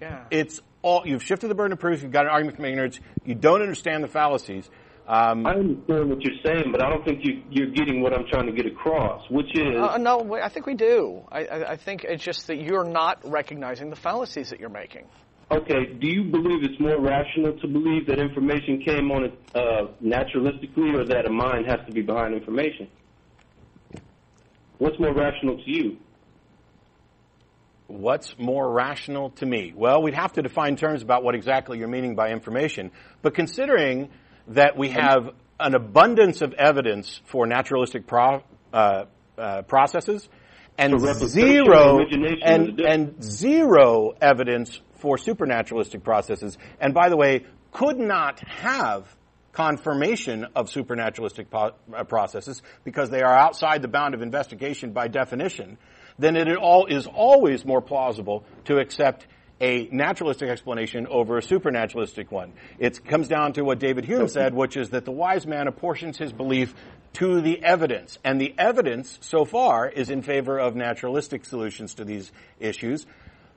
[0.00, 0.24] Yeah.
[0.30, 2.02] it's all you've shifted the burden of proof.
[2.02, 2.98] You've got an argument from ignorance.
[3.24, 4.68] You don't understand the fallacies.
[5.06, 8.24] Um, I understand what you're saying, but I don't think you, you're getting what I'm
[8.30, 11.22] trying to get across, which is Uh, no, I think we do.
[11.30, 15.04] I, I, I think it's just that you're not recognizing the fallacies that you're making.
[15.50, 15.84] okay.
[16.00, 20.98] Do you believe it's more rational to believe that information came on it uh, naturalistically,
[20.98, 22.88] or that a mind has to be behind information?
[24.78, 25.96] What's more rational to you?
[27.86, 29.72] What's more rational to me?
[29.76, 32.90] Well, we'd have to define terms about what exactly you're meaning by information.
[33.20, 34.08] But considering
[34.48, 35.30] that we have
[35.60, 39.04] an abundance of evidence for naturalistic pro, uh,
[39.38, 40.28] uh, processes
[40.78, 43.10] and zero and origination is and, different.
[43.10, 49.14] and zero evidence for supernaturalistic processes, and by the way, could not have
[49.52, 55.08] confirmation of supernaturalistic po- uh, processes because they are outside the bound of investigation by
[55.08, 55.78] definition,
[56.18, 59.26] then it all is always more plausible to accept
[59.60, 62.52] a naturalistic explanation over a supernaturalistic one.
[62.78, 66.18] It comes down to what David Hume said, which is that the wise man apportions
[66.18, 66.74] his belief
[67.14, 68.18] to the evidence.
[68.24, 73.06] And the evidence so far is in favor of naturalistic solutions to these issues.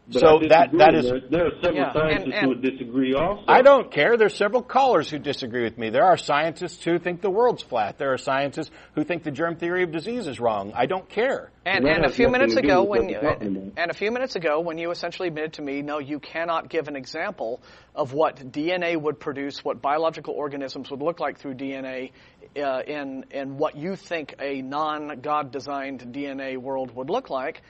[0.07, 2.61] But so that, that is there, there are several Yeah, and- scientists and- who would
[2.61, 3.43] disagree also.
[3.47, 4.17] I don't care.
[4.17, 5.89] There's several callers who disagree with me.
[5.89, 7.97] There are scientists who think the world's flat.
[7.97, 10.73] There are scientists who think the germ theory of disease is wrong.
[10.75, 11.49] I don't care.
[11.65, 13.73] And, That and a few minutes ago, when you, we're talking about.
[13.77, 16.87] and a few minutes ago, when you essentially admitted to me, no, you cannot give
[16.87, 17.61] an example
[17.95, 22.11] of what DNA would produce, what biological organisms would look like through DNA,
[22.55, 27.63] uh, in in what you think a non-God designed DNA world would look like.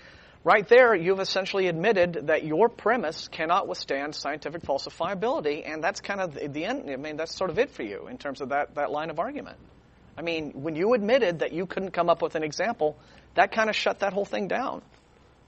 [0.46, 6.22] Right there, you've essentially admitted that your premise cannot withstand scientific falsifiability, and that's kind
[6.22, 6.88] of the- end.
[6.88, 9.18] I mean, that's sort of it for you in terms of that, that line of
[9.18, 9.58] argument.
[10.16, 12.96] I mean, when you admitted that you couldn't come up with an example,
[13.34, 14.84] that kind of shut that whole thing down.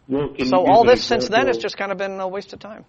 [0.10, 2.60] Well, can So all this since then has just kind of been a waste of
[2.60, 2.83] time.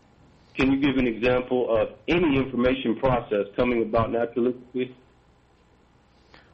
[0.54, 4.94] Can you give an example of any information process coming about naturalistically?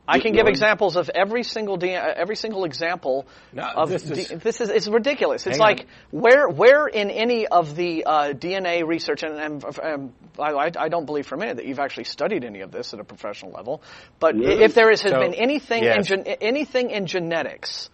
[0.07, 4.05] I can give examples of every single D, uh, every single example No, of this
[4.11, 5.47] is- this is it's ridiculous.
[5.47, 6.21] It's like on.
[6.21, 11.07] where where in any of the uh, DNA research and, and, and I, I don't
[11.07, 13.83] believe for a minute that you've actually studied any of this at a professional level.
[14.21, 14.63] But Really?
[14.63, 15.97] if there is, has So, been anything yes.
[16.11, 17.89] in gen, anything in genetics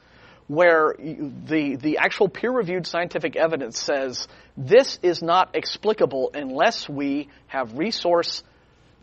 [0.48, 6.88] where you- the the actual peer reviewed scientific evidence says this is not explicable unless
[6.88, 8.42] we have resource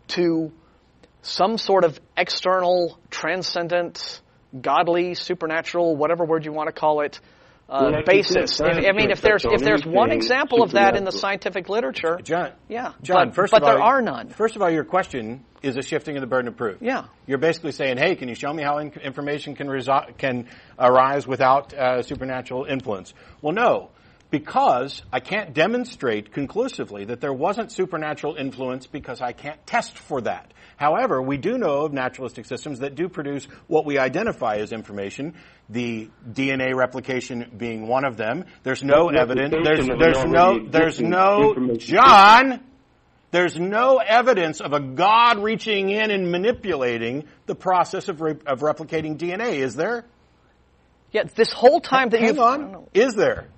[0.08, 0.52] to
[1.28, 4.20] some sort of external, transcendent,
[4.58, 7.20] godly, supernatural, whatever word you want to call it,
[7.68, 8.60] uh, Well, like you said, basis.
[8.60, 12.18] If, I mean, if there's if there's one example of that in the scientific literature,
[12.22, 12.52] John.
[12.66, 14.30] yeah, John, but, first but of all, there are none.
[14.30, 16.78] First of all, your question is a shifting of the burden of proof.
[16.80, 17.04] Yeah.
[17.26, 20.46] You're basically saying, "Hey, can you show me how in- information can resi- can
[20.78, 23.12] arise without uh, supernatural influence?"
[23.42, 23.90] Well, no,
[24.30, 30.20] because I can't demonstrate conclusively that there wasn't supernatural influence because I can't test for
[30.22, 30.52] that.
[30.76, 35.34] However, we do know of naturalistic systems that do produce what we identify as information.
[35.68, 38.44] The DNA replication being one of them.
[38.62, 39.54] There's no That's evidence.
[39.64, 42.60] There's there's no there's no John.
[43.30, 48.60] There's no evidence of a God reaching in and manipulating the process of, re- of
[48.60, 50.06] replicating DNA, is there?
[51.12, 52.86] Yet this whole time that Hang you've on.
[52.94, 53.48] Is there?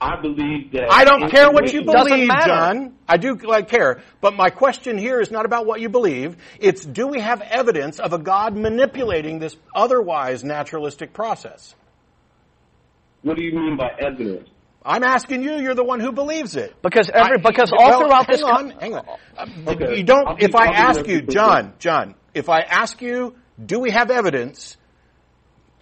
[0.00, 0.92] I believe that.
[0.92, 2.28] I don't care what you believe.
[2.46, 2.94] John.
[3.08, 4.02] I do like, care.
[4.20, 6.36] But my question here is not about what you believe.
[6.60, 11.74] It's do we have evidence of a God manipulating this otherwise naturalistic process?
[13.22, 14.48] What do you mean by evidence?
[14.84, 15.56] I'm asking you.
[15.56, 16.74] You're the one who believes it.
[16.82, 19.18] because every I- because all well, throughout hang this on, con- hang on.
[19.66, 19.96] Okay.
[19.98, 20.28] You don't.
[20.28, 23.34] I'll be- if I I'll be ask you, John, John, if I ask you,
[23.64, 24.76] do we have evidence?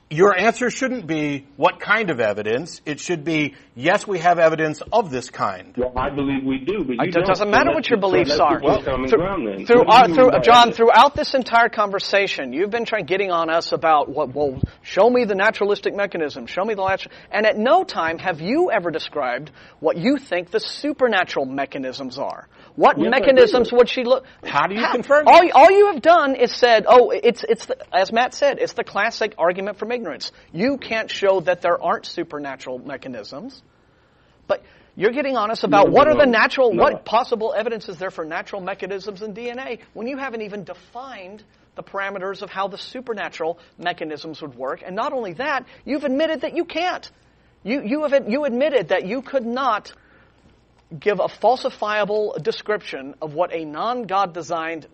[0.08, 2.80] Your answer shouldn't be what kind of evidence.
[2.86, 5.74] It should be yes, we have evidence of this kind.
[5.76, 7.26] Well, I believe we do, but you It don't.
[7.26, 8.60] doesn't matter let's what your just- so beliefs are.
[8.60, 9.66] just get common through, ground then.
[9.66, 10.76] through, What do you uh, through by John, evidence?
[10.76, 14.32] throughout this entire conversation, you've been trying getting on us about what.
[14.32, 16.46] Well, show me the naturalistic mechanism.
[16.46, 17.12] Show me the natural.
[17.32, 22.46] And at no time have you ever described what you think the supernatural mechanisms are.
[22.76, 24.24] What Yes, mechanisms would she look?
[24.44, 27.76] How do you confirm All, all you have done is said, "Oh, it's it's the,
[27.92, 30.30] as Matt said, it's the classic argument from ignorance.
[30.52, 33.62] You can't show that there aren't supernatural mechanisms."
[34.46, 34.62] But
[34.94, 36.82] you're getting honest about No, what no, are the natural, No.
[36.82, 41.42] what possible evidence is there for natural mechanisms in DNA when you haven't even defined
[41.74, 44.82] the parameters of how the supernatural mechanisms would work.
[44.84, 47.10] And not only that, you've admitted that you can't.
[47.62, 49.92] You, you, have, you admitted that you could not
[50.98, 54.86] give a falsifiable description of what a non-God designed,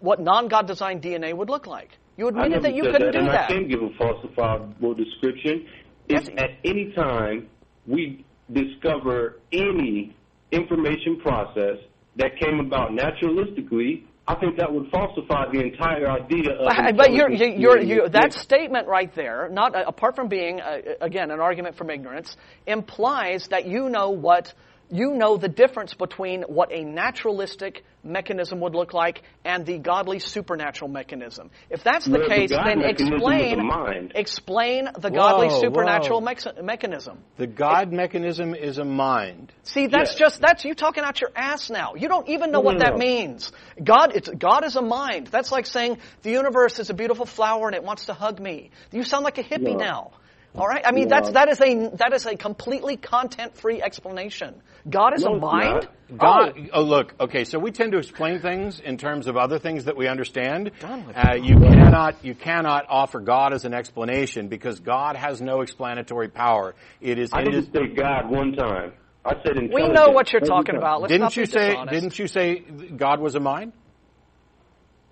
[0.00, 1.90] what non-God designed DNA would look like.
[2.20, 3.50] You admitted that you couldn't that, do and that.
[3.50, 5.66] I can give a falsifiable description.
[6.06, 6.30] If Yes.
[6.36, 7.48] at any time
[7.86, 10.14] we discover any
[10.52, 11.78] information process
[12.16, 16.66] that came about naturalistically, I think that would falsify the entire idea of.
[16.66, 20.80] But, but you're, you're, you're, that statement right there, not uh, apart from being uh,
[21.00, 24.52] again an argument from ignorance, implies that you know what
[24.90, 30.18] you know the difference between what a naturalistic mechanism would look like and the godly
[30.18, 31.50] supernatural mechanism.
[31.68, 34.12] If that's the Well, case, God then explain the mind.
[34.14, 36.24] explain the godly supernatural whoa.
[36.24, 37.18] mex- mechanism.
[37.36, 39.52] The God mechanism is a mind.
[39.64, 40.18] See, that's Yes.
[40.18, 41.94] just that's you talking out your ass now.
[41.94, 42.98] You don't even know No, what no, that no.
[42.98, 43.52] means.
[43.82, 45.26] God, it's God is a mind.
[45.28, 48.70] That's like saying the universe is a beautiful flower and it wants to hug me.
[48.92, 49.84] You sound like a hippie No.
[49.84, 50.10] now.
[50.54, 51.16] All right, I mean No.
[51.16, 54.60] that's that is a that is a completely content-free explanation.
[54.88, 55.88] God is No, a mind.
[56.16, 56.82] God, Oh, oh.
[56.82, 60.08] look, okay, so we tend to explain things in terms of other things that we
[60.08, 60.72] understand.
[60.80, 65.40] Done with Uh, you cannot, you cannot offer God as an explanation because God has
[65.40, 66.74] no explanatory power.
[67.00, 67.30] It is.
[67.32, 68.92] I it is didn't say God one time.
[69.24, 69.74] I said intelligence.
[69.74, 71.02] we know what you're talking about.
[71.02, 71.68] Let's didn't you say?
[71.68, 71.92] dishonest.
[71.92, 72.60] Didn't you say
[72.96, 73.72] God was a mind?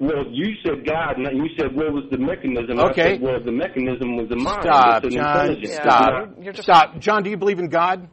[0.00, 2.78] Well, you said God, and you said what was the mechanism?
[2.78, 3.02] Okay.
[3.02, 4.62] I said, well, the mechanism was the mind.
[4.62, 5.56] Stop, John.
[5.60, 6.10] Yeah, Stop.
[6.12, 7.24] you're- you're just- Stop, John.
[7.24, 8.08] Do you believe in God?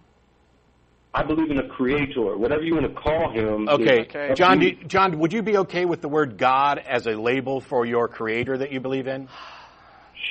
[1.13, 3.69] I believe in a creator, whatever you want to call him.
[3.69, 4.33] Okay, Okay.
[4.33, 4.59] John.
[4.59, 7.85] Do you, John, would you be okay with the word God as a label for
[7.85, 9.29] your Creator that you believe in?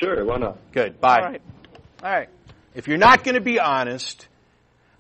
[0.03, 0.59] Sure, why not?
[0.73, 1.01] Good.
[1.01, 1.21] Bye.
[1.21, 1.43] All right,
[2.03, 2.29] all right.
[2.75, 4.29] If you're not going to be honest,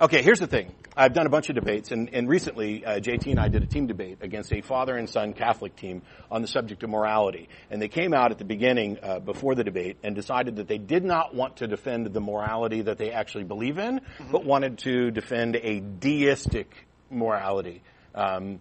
[0.00, 0.72] okay, here's the thing.
[0.97, 3.66] I've done a bunch of debates, and, and recently uh, JT and I did a
[3.66, 7.49] team debate against a father and son Catholic team on the subject of morality.
[7.70, 10.78] And they came out at the beginning, uh, before the debate, and decided that they
[10.78, 15.11] did not want to defend the morality that they actually believe in, but wanted to
[15.11, 17.82] defend a deistic morality.
[18.14, 18.61] Um,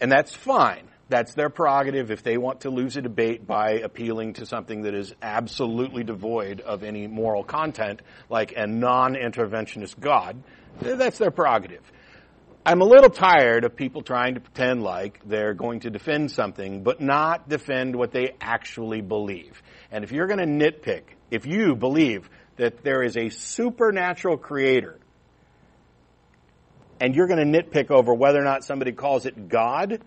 [0.00, 0.88] and that's fine.
[1.10, 4.94] That's their prerogative if they want to lose a debate by appealing to something that
[4.94, 10.42] is absolutely devoid of any moral content, like a non-interventionist God.
[10.80, 11.82] That's their prerogative.
[12.64, 16.82] I'm a little tired of people trying to pretend like they're going to defend something,
[16.82, 19.62] but not defend what they actually believe.
[19.90, 24.98] And if you're going to nitpick, if you believe that there is a supernatural creator,
[27.00, 30.02] and you're going to nitpick over whether or not somebody calls it God,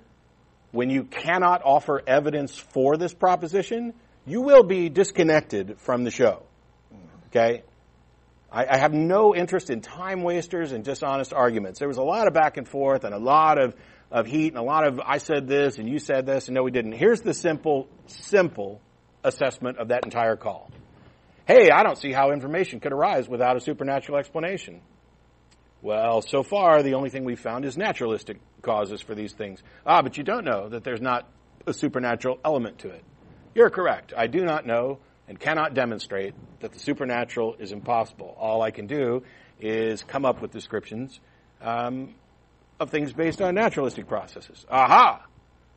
[0.72, 3.94] when you cannot offer evidence for this proposition,
[4.26, 6.44] you will be disconnected from the show.
[7.28, 7.64] Okay?
[8.54, 11.80] I, I have no interest in time wasters and dishonest arguments.
[11.80, 13.76] There was a lot of back and forth and a lot of,
[14.12, 16.64] of heat and a lot of I said this and you said this and no
[16.64, 16.94] we didn't.
[16.94, 18.80] Here's the simple, simple
[19.24, 20.70] assessment of that entire call.
[21.46, 24.82] Hey, I don't see how information could arise without a supernatural explanation.
[25.82, 29.62] Well, so far, the only thing we've found is naturalistic causes for these things.
[29.86, 31.28] Ah, but you don't know that there's not
[31.68, 33.04] a supernatural element to it.
[33.54, 34.14] You're correct.
[34.16, 35.00] I do not know
[35.34, 38.38] and cannot demonstrate that the supernatural is impossible.
[38.40, 39.24] All I can do
[39.60, 41.20] is come up with descriptions
[41.60, 42.14] um,
[42.80, 44.64] of things based on naturalistic processes.
[44.70, 45.26] Aha!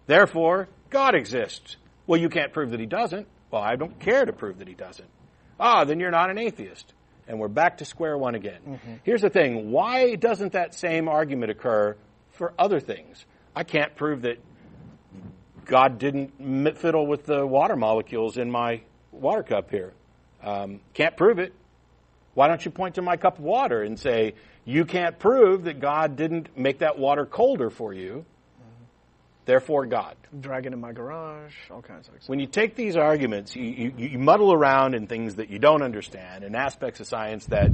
[0.07, 1.79] Therefore, God exists.
[2.07, 3.27] Well, you can't prove that he doesn't.
[3.51, 5.09] Well, I don't care to prove that he doesn't.
[5.59, 6.93] Ah, then you're not an atheist.
[7.27, 8.79] And we're back to square one again.
[9.05, 9.71] Here's the thing.
[9.71, 11.97] Why doesn't that same argument occur
[12.33, 13.25] for other things?
[13.55, 14.37] I can't prove that
[15.65, 18.83] God didn't fiddle with the water molecules in my
[19.17, 19.93] water cup here.
[20.43, 21.53] Um, can't prove it.
[22.35, 25.81] Why don't you point to my cup of water and say, you can't prove that
[25.81, 28.27] God didn't make that water colder for you,
[29.47, 30.17] therefore God?
[30.39, 32.15] Dragon in my garage, all kinds of.
[32.27, 35.83] When you take these arguments, you, you, you muddle around in things that you don't
[35.83, 37.71] understand and aspects of science that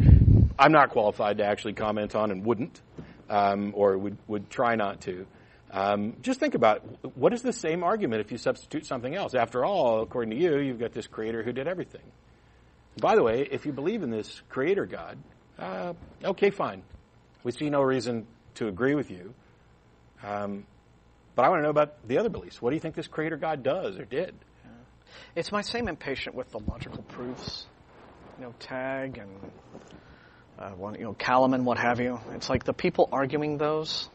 [0.58, 2.80] I'm not qualified to actually comment on and wouldn't,
[3.28, 5.26] um, or would, would try not to.
[5.72, 6.82] Um, just think about
[7.16, 9.34] what is the same argument if you substitute something else?
[9.34, 12.02] After all, according to you, you've got this creator who did everything.
[13.00, 15.18] By the way, if you believe in this creator God,
[15.58, 16.82] uh, okay, fine.
[17.42, 19.32] We see no reason to agree with you.
[20.22, 20.66] Um,
[21.34, 22.60] but I want to know about the other beliefs.
[22.60, 24.34] What do you think this creator God does or did?
[25.34, 27.66] It's my same impatient with the logical proofs,
[28.38, 29.30] you know, TAG and
[30.58, 32.20] uh, you know, Kalam and what have you.
[32.34, 34.08] It's like the people arguing those.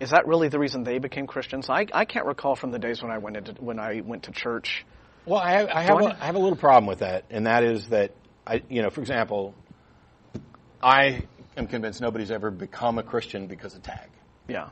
[0.00, 1.68] Is that really the reason they became Christians?
[1.68, 4.32] I, I can't recall from the days when I went into when I went to
[4.32, 4.84] church.
[5.26, 7.62] Well, I have, I have, a, I have a little problem with that, and that
[7.62, 8.12] is that
[8.46, 9.54] I, you know, for example,
[10.82, 11.24] I
[11.56, 14.08] am convinced nobody's ever become a Christian because of TAG.
[14.46, 14.70] Yeah,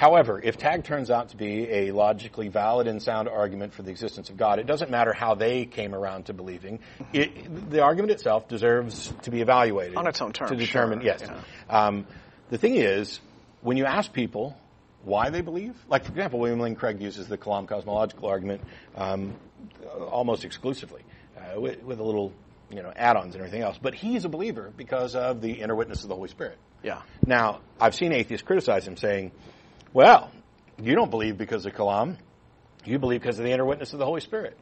[0.00, 3.90] However, if TAG turns out to be a logically valid and sound argument for the
[3.90, 6.78] existence of God, it doesn't matter how they came around to believing.
[7.12, 11.00] It, the argument itself deserves to be evaluated On its own terms, to determine.
[11.00, 11.20] sure, yes.
[11.22, 11.42] yeah.
[11.68, 12.06] Um,
[12.48, 13.20] the thing is,
[13.62, 14.56] when you ask people
[15.04, 18.62] why they believe, like for example, William Lane Craig uses the Kalam cosmological argument
[18.96, 19.34] um,
[20.10, 21.02] almost exclusively,
[21.36, 22.32] uh, with, with a little
[22.70, 23.78] you know add-ons and everything else.
[23.80, 26.58] But he's a believer because of the inner witness of the Holy Spirit.
[26.82, 27.02] Yeah.
[27.26, 29.32] Now, I've seen atheists criticize him saying,
[29.92, 30.30] well,
[30.80, 32.16] you don't believe because of Kalam,
[32.84, 34.56] you believe because of the inner witness of the Holy Spirit.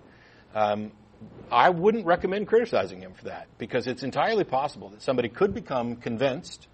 [0.54, 0.90] Um,
[1.50, 5.96] I wouldn't recommend criticizing him for that because it's entirely possible that somebody could become
[5.96, 6.68] convinced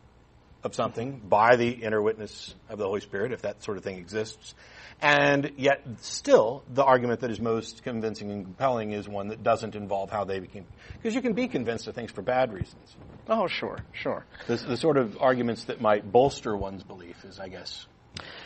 [0.65, 3.99] of something by the inner witness of the Holy Spirit, if that sort of thing
[3.99, 4.55] exists.
[5.03, 9.75] And yet, still, the argument that is most convincing and compelling is one that doesn't
[9.75, 10.65] involve how they became.
[10.95, 12.97] Because you can be convinced of things for bad reasons.
[13.29, 14.25] Oh, sure, sure.
[14.47, 17.87] The, the sort of arguments that might bolster one's belief is, I guess,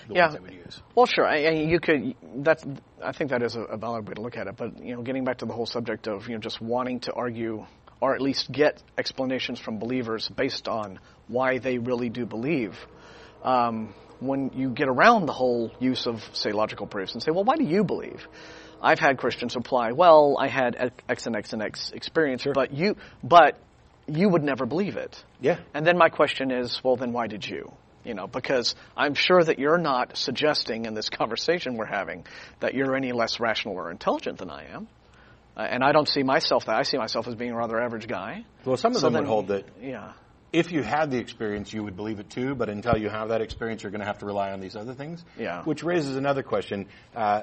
[0.09, 0.27] the Yeah.
[0.27, 0.83] ones I would use.
[0.95, 1.27] Well, sure.
[1.27, 2.15] I, I, you could.
[2.37, 2.65] That's.
[3.05, 4.57] I think that is a, a valid way to look at it.
[4.57, 7.13] But you know, getting back to the whole subject of you know just wanting to
[7.13, 7.67] argue
[8.01, 12.77] or at least get explanations from believers based on why they really do believe.
[13.43, 17.45] Um, when you get around the whole use of say logical proofs and say, well,
[17.45, 18.27] why do you believe?
[18.81, 22.97] I've had Christians reply, well, I had X and X and X experience, but you,
[23.23, 23.59] but
[24.07, 25.23] you would never believe it.
[25.41, 25.59] Yeah.
[25.75, 27.73] And then my question is, well, then why did you?
[28.05, 32.25] You know, because I'm sure that you're not suggesting in this conversation we're having
[32.61, 34.89] that you're any less rational or intelligent than I am.
[35.59, 36.77] Uh, and I don't see myself that.
[36.77, 38.45] I see myself as being a rather average guy.
[38.65, 40.13] Well, some of So them then- would hold that Yeah.
[40.53, 43.41] if you had the experience, you would believe it too, but until you have that
[43.41, 45.25] experience, you're going to have to rely on these other things.
[45.37, 45.63] Yeah.
[45.65, 46.87] Which raises another question.
[47.17, 47.43] Uh,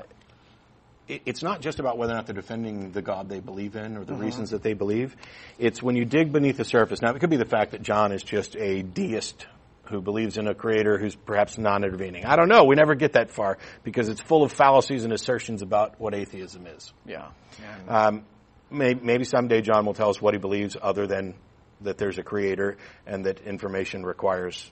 [1.10, 3.98] it- it's not just about whether or not they're defending the God they believe in
[3.98, 5.16] or the reasons that they believe.
[5.60, 7.02] It's when you dig beneath the surface.
[7.02, 9.46] Now, it could be the fact that John is just a deist
[9.90, 12.26] who believes in a creator who's perhaps non-intervening.
[12.26, 12.64] I don't know.
[12.64, 16.68] We never get that far because it's full of fallacies and assertions about what atheism
[16.68, 16.94] is.
[17.06, 17.30] Yeah.
[17.64, 18.26] And- Um,
[18.70, 21.36] may, maybe someday John will tell us what he believes other than
[21.82, 24.72] that there's a creator and that information requires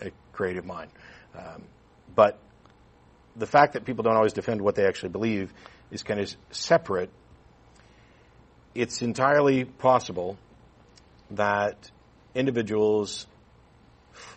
[0.00, 0.90] a creative mind.
[1.36, 1.62] Um,
[2.14, 2.38] but
[3.36, 5.52] the fact that people don't always defend what they actually believe
[5.90, 7.10] is kind of separate.
[8.74, 10.36] It's entirely possible
[11.32, 11.90] that
[12.34, 13.26] individuals,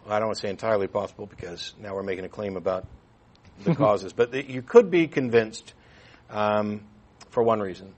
[0.07, 2.85] I don't want to say entirely possible because now we're making a claim about
[3.63, 5.73] the causes, but that you could be convinced
[6.29, 6.81] um,
[7.29, 7.93] for one reason,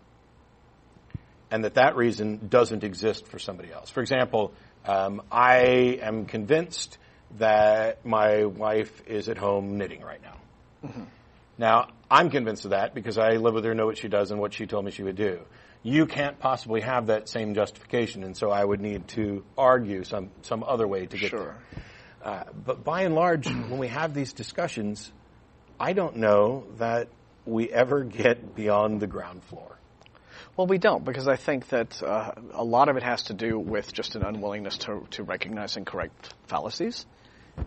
[1.52, 3.90] and that that reason doesn't exist for somebody else.
[3.90, 4.54] For example,
[4.86, 6.98] um, I am convinced
[7.38, 10.38] that my wife is at home knitting right now.
[11.58, 14.40] Now, I'm convinced of that because I live with her, know what she does, and
[14.40, 15.40] what she told me she would do.
[15.86, 20.32] You can't possibly have that same justification, and so I would need to argue some,
[20.42, 21.40] some other way to get Sure.
[21.40, 21.84] there.
[22.24, 25.14] Uh, but by and large, when we have these discussions,
[25.80, 27.10] I don't know that
[27.46, 29.78] we ever get beyond the ground floor.
[30.58, 33.60] Well, we don't because I think that uh, a lot of it has to do
[33.60, 37.06] with just an unwillingness to, to recognize and correct fallacies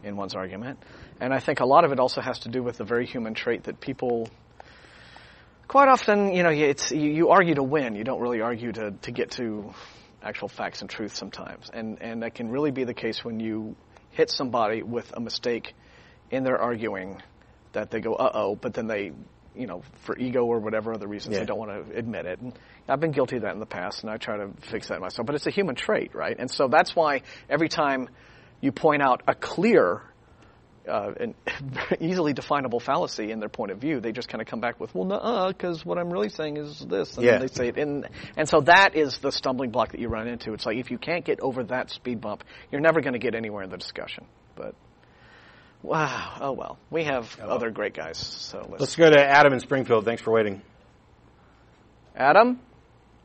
[0.02, 0.82] in one's argument.
[1.20, 3.34] And I think a lot of it also has to do with the very human
[3.34, 4.28] trait that people
[5.68, 7.94] quite often, you know, it's, you, you argue to win.
[7.94, 9.72] You don't really argue to, to get to
[10.22, 11.70] actual facts and truth sometimes.
[11.72, 13.76] And, and that can really be the case when you
[14.10, 15.74] hit somebody with a mistake
[16.30, 17.22] in their arguing
[17.72, 19.12] that they go, uh oh, but then they,
[19.54, 21.40] you know, for ego or whatever other reasons, Yeah.
[21.40, 22.40] they don't want to admit it.
[22.40, 22.58] And
[22.88, 25.26] I've been guilty of that in the past, and I try to fix that myself.
[25.26, 26.36] But it's a human trait, right?
[26.38, 28.08] And so that's why every time
[28.60, 30.02] you point out a clear
[30.88, 31.34] uh, an
[32.00, 34.94] easily definable fallacy in their point of view, they just kind of come back with,
[34.94, 37.16] well, no, because what I'm really saying is this.
[37.16, 37.32] And Yeah.
[37.32, 37.78] then they say it.
[37.78, 40.52] And, and so that is the stumbling block that you run into.
[40.54, 43.34] It's like if you can't get over that speed bump, you're never going to get
[43.34, 44.24] anywhere in the discussion.
[44.56, 44.74] But,
[45.82, 46.78] wow, oh well.
[46.90, 48.18] We have other great guys.
[48.18, 48.80] So let's.
[48.80, 50.04] Let's go to Adam in Springfield.
[50.04, 50.62] Thanks for waiting.
[52.16, 52.60] Adam?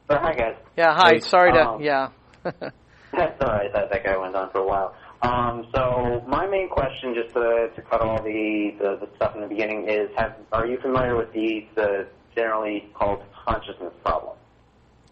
[0.09, 0.55] Oh, hi guys.
[0.77, 1.13] Yeah, hi.
[1.13, 1.19] Hey.
[1.21, 1.59] Sorry to.
[1.59, 2.09] Um, yeah.
[2.43, 3.71] That's all right.
[3.73, 4.95] That that guy went on for a while.
[5.23, 9.41] Um, so my main question, just to, to cut all the, the, the stuff in
[9.41, 14.35] the beginning, is: Have are you familiar with the the generally called consciousness problem?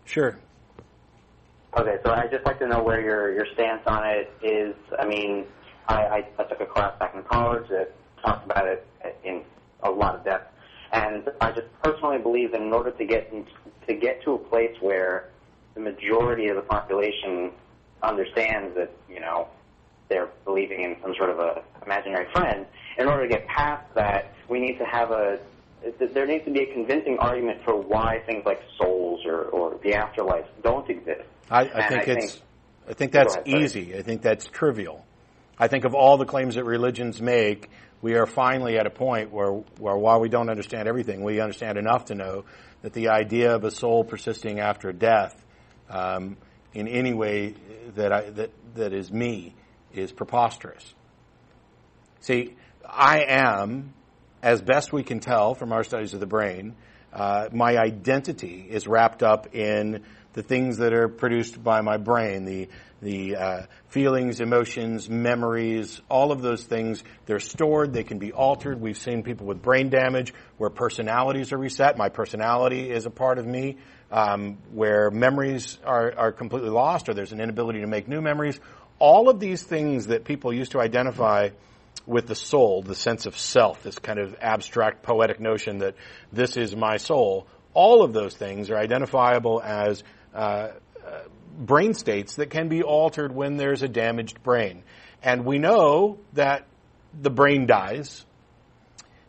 [0.04, 0.38] Sure.
[1.78, 4.76] Okay, so I'd just like to know where your your stance on it is.
[5.00, 5.46] I mean,
[5.88, 8.86] I, I, I took a class back in college that talked about it
[9.24, 9.44] in
[9.84, 10.54] a lot of depth,
[10.92, 13.46] and I just personally believe that in order to get in,
[13.88, 15.30] to get to a place where
[15.74, 17.52] the majority of the population
[18.04, 19.48] understands that you know
[20.12, 22.66] they're believing in some sort of a imaginary friend,
[23.00, 25.40] in order to get past that, we need to have a
[26.14, 29.96] there needs to be a convincing argument for why things like souls or, or the
[29.96, 31.24] afterlife don't exist.
[31.50, 32.34] I, I think I it's.
[32.36, 32.46] think-
[32.88, 33.64] I think that's ahead, sorry.
[33.64, 33.96] easy.
[33.96, 35.06] I think that's trivial.
[35.58, 37.70] I think of all the claims that religions make,
[38.02, 41.78] we are finally at a point where, where while we don't understand everything, we understand
[41.78, 42.44] enough to know
[42.82, 45.42] that the idea of a soul persisting after death,
[45.90, 46.38] um,
[46.74, 47.54] in any way
[47.96, 49.54] that I, that that is me,
[49.94, 50.94] is preposterous.
[52.22, 53.94] See, I am,
[54.42, 56.76] as best we can tell from our studies of the brain,
[57.14, 62.46] Uh, my identity is wrapped up in the things that are produced by my brain,
[62.46, 62.70] the
[63.02, 67.04] the uh, feelings, emotions, memories, all of those things.
[67.26, 67.92] They're stored.
[67.92, 68.80] They can be altered.
[68.80, 71.98] We've seen people with brain damage where personalities are reset.
[71.98, 73.76] My personality is a part of me.
[74.12, 78.60] Um, where memories are, are completely lost, or there's an inability to make new memories.
[79.02, 81.50] All of these things that people used to identify
[82.06, 85.96] with the soul, the sense of self, this kind of abstract poetic notion that
[86.32, 90.04] this is my soul, all of those things are identifiable as
[90.36, 91.22] uh, uh,
[91.58, 94.84] brain states that can be altered when there's a damaged brain.
[95.24, 96.68] And we know that
[97.20, 98.24] the brain dies.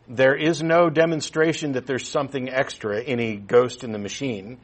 [0.07, 4.59] There is no demonstration that there's something extra, any ghost in the machine.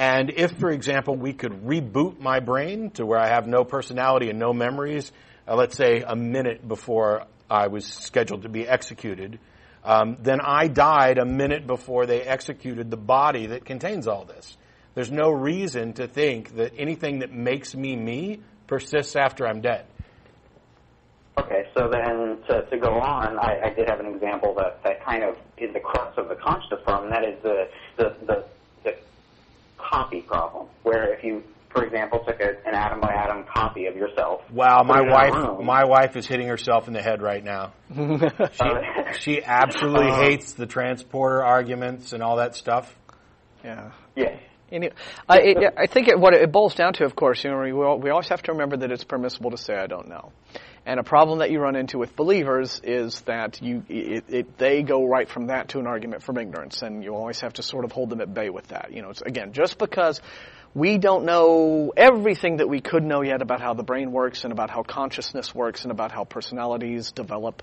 [0.00, 4.30] And if, for example, we could reboot my brain to where I have no personality
[4.30, 5.12] and no memories,
[5.46, 9.38] uh, let's say a minute before I was scheduled to be executed,
[9.84, 14.56] um, then I died a minute before they executed the body that contains all this.
[14.94, 19.84] There's no reason to think that anything that makes me me persists after I'm dead.
[21.36, 25.04] Okay, so then to, to go on, I, I did have an example that, that
[25.04, 27.10] kind of is the crux of the consciousness problem.
[27.10, 28.44] That is the, the, the,
[28.84, 28.96] the
[29.90, 33.96] copy problem, where if you, for example, took a, an atom by atom copy of
[33.96, 34.42] yourself.
[34.52, 37.02] Wow, my put it in a wife, room- my wife is hitting herself in the
[37.02, 37.72] head right now.
[37.94, 38.64] she,
[39.20, 42.94] she absolutely Uh, hates the transporter arguments and all that stuff.
[43.64, 43.92] Yeah.
[44.16, 44.40] Yes.
[44.72, 44.90] Any,
[45.28, 47.72] I, it, I think it, what it boils down to, of course, you know, we,
[47.72, 50.30] we always have to remember that it's permissible to say I don't know.
[50.86, 54.82] And a problem that you run into with believers is that you, it, it, they
[54.82, 57.84] go right from that to an argument from ignorance, and you always have to sort
[57.84, 58.90] of hold them at bay with that.
[58.92, 60.20] You know, it's, again, just because
[60.74, 64.52] we don't know everything that we could know yet about how the brain works and
[64.52, 67.62] about how consciousness works and about how personalities develop,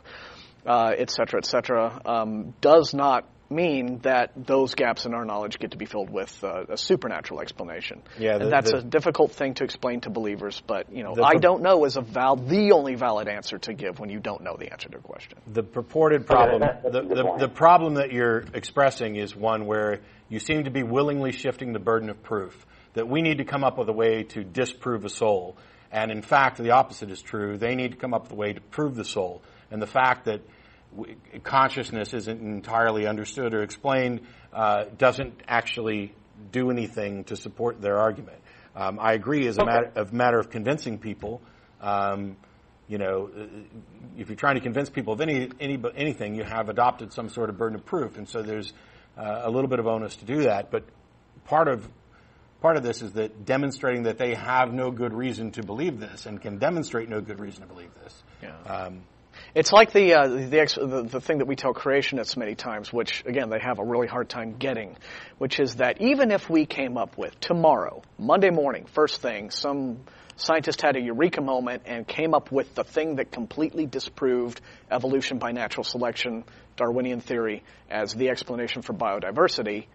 [0.65, 5.59] uh, et cetera, et cetera, um, does not mean that those gaps in our knowledge
[5.59, 8.01] get to be filled with uh, a supernatural explanation.
[8.19, 10.61] Yeah, the- and that's the- a difficult thing to explain to believers.
[10.65, 13.57] But you know, The I pro- don't know is a val- the only valid answer
[13.59, 15.37] to give when you don't know the answer to a question.
[15.47, 20.01] The purported problem, that- that's the, the, the problem that you're expressing is one where
[20.29, 22.65] you seem to be willingly shifting the burden of proof.
[22.93, 25.55] That we need to come up with a way to disprove a soul.
[25.91, 27.57] And in fact, the opposite is true.
[27.57, 29.41] They need to come up with a way to prove the soul.
[29.71, 30.49] And the fact that w-
[31.43, 34.21] consciousness isn't entirely understood or explained
[34.53, 36.13] uh, doesn't actually
[36.51, 38.37] do anything to support their argument.
[38.75, 39.71] Um, I agree as a Okay.
[39.71, 41.41] matter, of matter of convincing people.
[41.81, 42.37] Um,
[42.87, 43.45] you know, uh,
[44.17, 47.49] if you're trying to convince people of any, any anything, you have adopted some sort
[47.49, 48.71] of burden of proof, and so there's
[49.17, 50.71] uh, a little bit of onus to do that.
[50.71, 50.83] But
[51.45, 51.87] part of
[52.61, 56.25] part of this is that demonstrating that they have no good reason to believe this
[56.25, 58.23] and can demonstrate no good reason to believe this.
[58.41, 58.55] Yeah.
[58.63, 59.01] Um,
[59.55, 63.23] It's like the, uh, the, the the thing that we tell creationists many times, which
[63.25, 64.95] again they have a really hard time getting,
[65.37, 69.99] which is that even if we came up with tomorrow, Monday morning, first thing, some
[70.35, 74.61] scientist had a eureka moment and came up with the thing that completely disproved
[74.91, 76.43] evolution by natural selection,
[76.75, 79.87] Darwinian theory, as the explanation for biodiversity,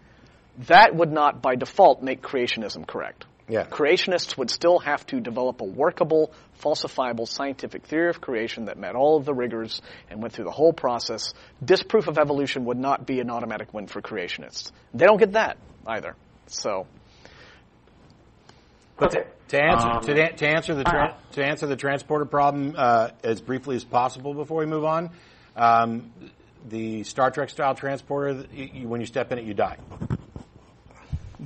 [0.67, 3.25] that would not by default make creationism correct.
[3.49, 3.65] Yeah.
[3.65, 6.31] Creationists would still have to develop a workable,
[6.61, 10.51] falsifiable scientific theory of creation that met all of the rigors and went through the
[10.51, 11.33] whole process.
[11.63, 14.71] Disproof of evolution would not be an automatic win for creationists.
[14.93, 16.15] They don't get that either.
[16.47, 16.87] So,
[18.97, 19.27] But Okay.
[19.49, 21.31] to, to answer Um, to, to answer the tra- ah.
[21.33, 25.09] to answer the transporter problem uh, as briefly as possible before we move on,
[25.55, 26.11] um,
[26.69, 29.77] the Star Trek style transporter, you, you, when you step in it, you die.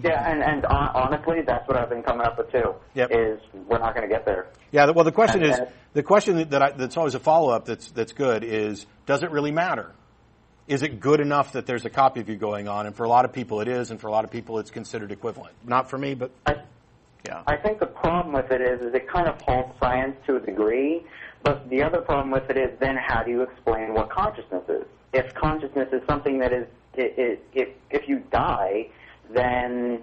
[0.03, 2.75] Yeah, and, and hon- honestly, that's what I've been coming up with too.
[2.93, 3.11] Yep.
[3.11, 4.47] Is we're not going to get there.
[4.71, 4.89] Yeah.
[4.91, 5.71] Well, the question is Okay.
[5.93, 9.31] the question that, I, that's always a follow up that's that's good is does it
[9.31, 9.91] really matter?
[10.67, 12.85] Is it good enough that there's a copy of you going on?
[12.85, 14.69] And for a lot of people, it is, and for a lot of people, it's
[14.69, 15.55] considered equivalent.
[15.65, 16.57] Not for me, but I,
[17.25, 17.41] yeah.
[17.47, 20.39] I think the problem with it is, is it kind of halts science to a
[20.41, 21.03] degree.
[21.43, 24.85] But the other problem with it is, then how do you explain what consciousness is?
[25.13, 28.89] If consciousness is something that is, it, if if you die,
[29.33, 30.01] then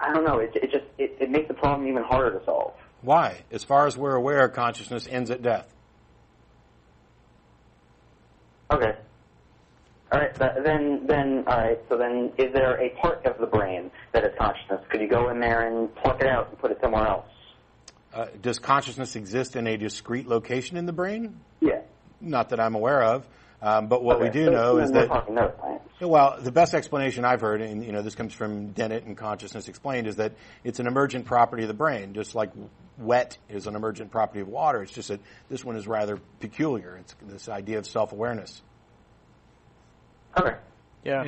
[0.00, 0.38] I don't know.
[0.38, 2.72] It, it just it, it makes the problem even harder to solve.
[3.02, 3.42] why?
[3.50, 5.72] As far as we're aware, consciousness ends at death.
[8.70, 8.94] Okay.
[10.12, 10.34] All right.
[10.34, 11.78] th- Then, then, all right.
[11.88, 14.80] So then, is there a part of the brain that is consciousness?
[14.90, 17.26] Could you go in there and pluck it out and put it somewhere else?
[18.12, 21.40] Uh, does consciousness exist in a discrete location in the brain?
[21.60, 21.80] Yeah.
[22.20, 23.26] Not that I'm aware of.
[23.60, 25.80] Um, but what we do so know is that talking neuroscience.
[26.00, 29.66] Well, the best explanation I've heard, and you know, this comes from Dennett and Consciousness
[29.68, 32.50] Explained, is that it's an emergent property of the brain, just like
[32.98, 34.82] wet is an emergent property of water.
[34.82, 36.96] It's just that this one is rather peculiar.
[36.98, 38.62] It's this idea of self-awareness.
[40.38, 40.56] Okay.
[41.04, 41.24] Yeah.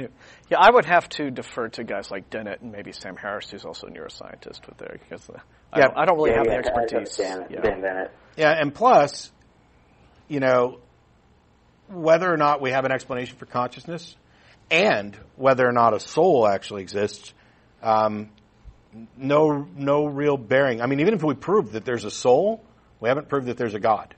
[0.50, 3.64] yeah, I would have to defer to guys like Dennett and maybe Sam Harris, who's
[3.64, 5.38] also a neuroscientist with there, because uh,
[5.72, 5.86] I, Yeah.
[5.86, 6.96] don't, I don't really yeah, have yeah, the expertise.
[7.20, 7.60] understand Yeah.
[7.60, 8.10] Dan Dennett.
[8.36, 9.32] Yeah, and plus,
[10.28, 10.80] you know,
[11.90, 14.16] whether or not we have an explanation for consciousness
[14.70, 17.34] and whether or not a soul actually exists,
[17.82, 18.30] um,
[19.16, 20.80] no, no real bearing.
[20.80, 22.62] I mean, even if we prove that there's a soul,
[23.00, 24.14] we haven't proved that there's a God.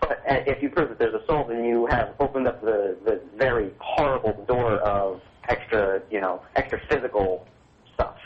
[0.00, 3.20] But if you prove that there's a soul, then you have opened up the, the
[3.36, 7.46] very horrible door of extra, you know, extra physical
[7.94, 8.16] stuff.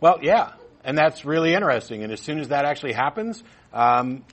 [0.00, 0.52] Well, yeah,
[0.84, 2.02] and that's really interesting.
[2.02, 4.24] And as soon as that actually happens, um,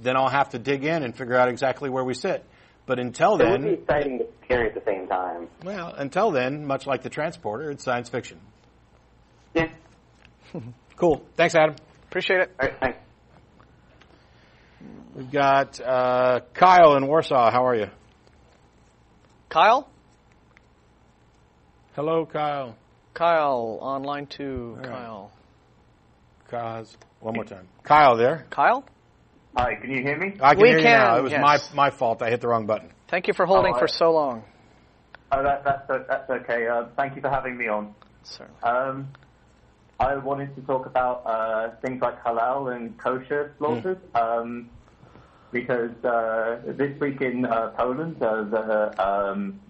[0.00, 2.44] then I'll have to dig in and figure out exactly where we sit.
[2.86, 5.48] But until then It would be then, exciting but scary at the same time.
[5.64, 8.38] well, until then, much like the transporter, it's science fiction.
[9.54, 9.68] Yeah.
[10.96, 11.24] Cool.
[11.36, 11.76] Thanks, Adam.
[12.08, 12.50] Appreciate it.
[12.60, 12.98] All right, thanks.
[15.14, 17.52] We've got uh, Kyle in Warsaw.
[17.52, 17.86] How are you?
[19.48, 19.88] Kyle?
[21.94, 22.76] Hello, Kyle.
[23.14, 24.74] Kyle, on line two.
[24.78, 24.88] right.
[24.88, 25.30] Kyle.
[26.48, 26.84] Kyle.
[27.20, 27.68] One more time.
[27.84, 28.46] Kyle there.
[28.50, 28.84] Kyle?
[29.58, 30.34] Hi, can you hear me?
[30.40, 31.10] I can We hear you now.
[31.14, 31.42] can, It was yes.
[31.74, 32.22] my my fault.
[32.22, 32.90] I hit the wrong button.
[33.08, 34.44] Thank you for holding Oh, for I- so long.
[35.32, 36.68] Oh, that, that's that's okay.
[36.68, 37.92] Uh, thank you for having me on.
[38.22, 38.46] Sir.
[38.62, 39.08] Um,
[39.98, 44.70] I wanted to talk about uh, things like halal and kosher slaughters um,
[45.50, 49.60] because uh, this week in uh, Poland, uh, the um,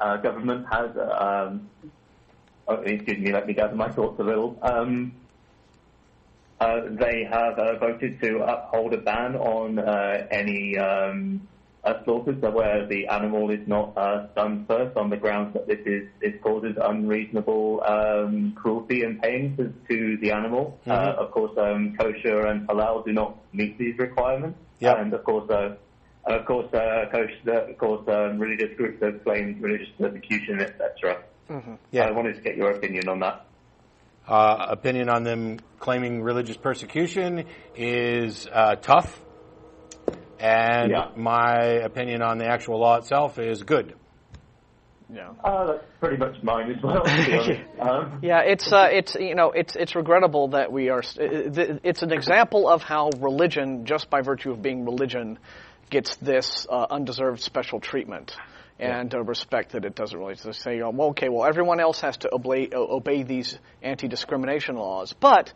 [0.00, 0.96] uh, government has.
[0.96, 1.68] Uh, um,
[2.66, 4.58] oh, excuse me, let me gather my thoughts a little.
[4.62, 5.14] Um,
[7.00, 11.46] they have uh, voted to uphold a ban on uh, any um,
[11.84, 15.80] uh, slaughters where the animal is not uh, stunned first on the grounds that this
[15.84, 20.78] is it causes unreasonable um, cruelty and pain to, to the animal.
[20.86, 24.98] Uh, of course, um, kosher and halal do not meet these requirements, Yep.
[24.98, 25.74] and of course, uh,
[26.24, 31.22] of course, uh, kosher, of course, um, religious groups have claimed religious persecution, etc.
[31.90, 32.06] Yeah.
[32.06, 33.44] I wanted to get your opinion on that.
[34.26, 37.44] Uh, opinion on them claiming religious persecution
[37.74, 39.20] is uh, tough,
[40.38, 41.08] and Yeah.
[41.16, 43.94] my opinion on the actual law itself is good.
[45.12, 45.30] Yeah.
[45.44, 47.02] Uh, that's pretty much mine as well.
[47.02, 47.60] To be honest.
[47.80, 51.02] Um, Yeah, it's uh, it's you know it's it's regrettable that we are.
[51.18, 55.38] It's an example of how religion, just by virtue of being religion,
[55.90, 58.36] gets this uh, undeserved special treatment
[58.82, 60.34] and uh, respect that it doesn't really.
[60.36, 65.12] So say, well, okay, well, everyone else has to obey uh, obey these anti-discrimination laws,
[65.12, 65.52] but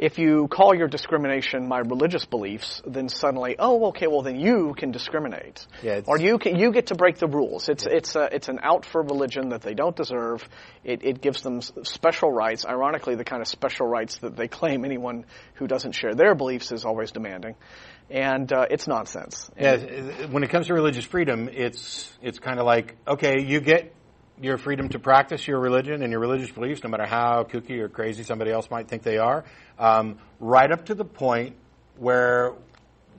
[0.00, 4.74] if you call your discrimination my religious beliefs, then suddenly, oh, okay, well, then you
[4.74, 7.68] can discriminate, Yeah, or you can, you get to break the rules.
[7.68, 10.48] It's it's a, it's an out for religion that they don't deserve.
[10.84, 12.64] It it gives them special rights.
[12.64, 16.72] Ironically, the kind of special rights that they claim anyone who doesn't share their beliefs
[16.72, 17.56] is always demanding,
[18.10, 19.50] and uh, it's nonsense.
[19.58, 19.76] Yeah,
[20.26, 23.94] when it comes to religious freedom, it's it's kind of like okay, you get
[24.40, 27.88] your freedom to practice your religion and your religious beliefs, no matter how kooky or
[27.88, 29.44] crazy somebody else might think they are,
[29.78, 31.56] um, right up to the point
[31.98, 32.54] where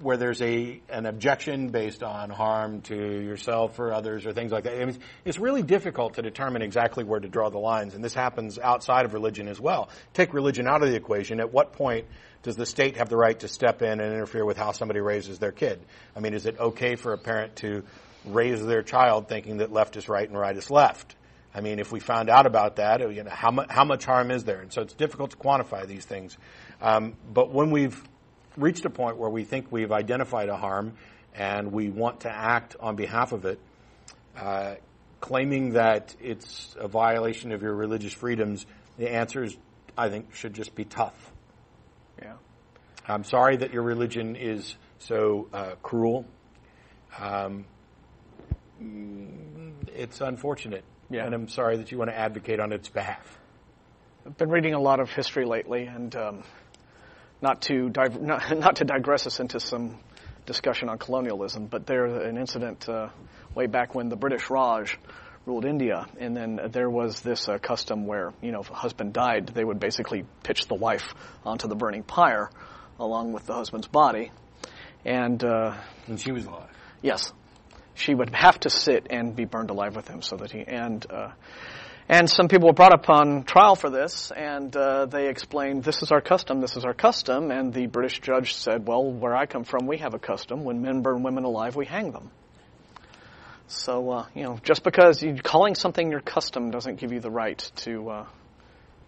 [0.02, 4.64] where there's a an objection based on harm to yourself or others or things like
[4.66, 4.82] that.
[4.82, 8.14] I mean, it's really difficult to determine exactly where to draw the lines, and this
[8.14, 9.90] happens outside of religion as well.
[10.14, 11.40] Take religion out of the equation.
[11.40, 12.06] At what point
[12.44, 15.40] does the state have the right to step in and interfere with how somebody raises
[15.40, 15.80] their kid?
[16.16, 17.84] I mean, is it okay for a parent to
[18.26, 21.16] raise their child thinking that left is right and right is left?
[21.54, 24.32] I mean, if we found out about that, you know, how, mu- how much harm
[24.32, 24.62] is there?
[24.62, 26.38] And so it's difficult to quantify these things.
[26.82, 28.02] Um, but when we've
[28.58, 30.94] reached a point where we think we've identified a harm
[31.34, 33.60] and we want to act on behalf of it,
[34.38, 34.76] uh,
[35.20, 38.66] claiming that it's a violation of your religious freedoms,
[38.98, 39.56] the answer is,
[39.98, 41.32] I think, should just be tough.
[42.22, 42.34] Yeah.
[43.08, 46.26] I'm sorry that your religion is so uh, cruel.
[47.18, 47.66] Um,
[48.82, 50.84] mm, it's unfortunate.
[51.10, 51.26] Yeah.
[51.26, 53.40] And I'm sorry that you want to advocate on its behalf.
[54.26, 56.44] I've been reading a lot of history lately, and um,
[57.42, 60.00] not to div- not, not to digress us into some
[60.46, 63.10] discussion on colonialism, but there's an incident uh,
[63.56, 64.98] way back when the British Raj
[65.46, 69.14] ruled India, and then there was this uh, custom where you know if a husband
[69.14, 71.14] died, they would basically pitch the wife
[71.44, 72.50] onto the burning pyre
[73.00, 74.32] along with the husband's body,
[75.04, 75.76] and uh,
[76.08, 76.70] And she was alive.
[77.02, 77.34] Yes,
[77.96, 81.06] she would have to sit and be burned alive with him, so that he and
[81.10, 81.32] uh,
[82.12, 86.04] and some people were brought up on trial for this, and uh, they explained this
[86.04, 89.46] is our custom, this is our custom, and the British judge said, well, where I
[89.46, 90.66] come from, we have a custom.
[90.66, 92.30] When men burn women alive, we hang them.
[93.68, 97.32] So uh, you know, just because you're calling something your custom doesn't give you the
[97.32, 98.26] right to uh,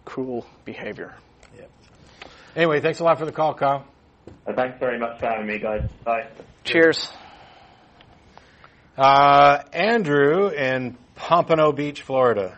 [0.06, 1.14] cruel behavior.
[2.56, 3.84] Anyway, thanks a lot for the call, Kyle.
[4.46, 5.82] Uh, thanks very much for having me, guys.
[6.04, 6.28] Bye.
[6.62, 7.10] Cheers.
[8.96, 12.56] Uh, Andrew in Pompano Beach, Florida.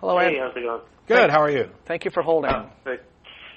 [0.00, 0.40] Hello, Hey, Andrew.
[0.40, 0.80] how's it going?
[1.06, 1.30] Good.
[1.30, 1.68] How are you?
[1.84, 2.50] Thank you for holding.
[2.84, 3.00] Good.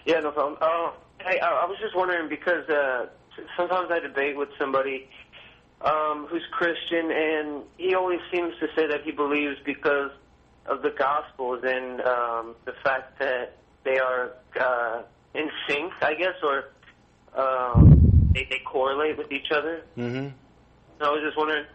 [0.06, 0.58] Yeah, no problem.
[0.60, 0.92] Uh,
[1.22, 3.06] hey, I, I was just wondering because uh,
[3.56, 5.08] sometimes I debate with somebody
[5.82, 10.12] um, who's Christian, and he always seems to say that he believes because
[10.66, 16.36] of the Gospels and um, the fact that they are uh, in sync, I guess,
[16.44, 16.66] or
[17.42, 19.84] um, they, they correlate with each other.
[19.98, 20.30] Mm-hmm.
[21.00, 21.66] So I was just wondering,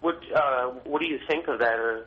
[0.00, 1.78] what uh, what do you think of that?
[1.78, 2.06] Or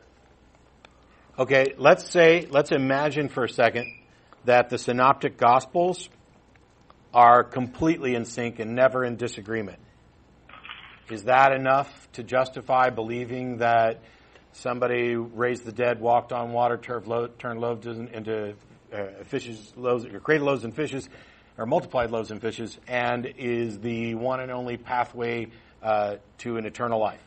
[1.38, 3.92] Okay, let's say, let's imagine for a second
[4.46, 6.08] that the synoptic gospels
[7.12, 9.78] are completely in sync and never in disagreement.
[11.10, 14.00] Is that enough to justify believing that
[14.52, 18.54] somebody raised the dead, walked on water, turned, loaves into
[18.90, 21.06] uh, fishes, loaves, or created loaves and fishes,
[21.58, 25.48] or multiplied loaves and fishes, and is the one and only pathway
[25.82, 27.25] uh, to an eternal life?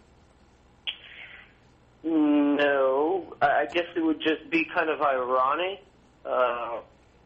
[2.04, 5.84] No, I guess it would just be kind of ironic
[6.26, 6.80] uh,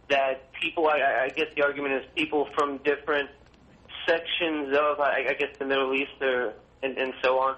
[0.10, 0.88] that people.
[0.88, 3.30] I, I guess the argument is people from different
[4.08, 7.56] sections of, I, I guess, the Middle East or, and, and so on,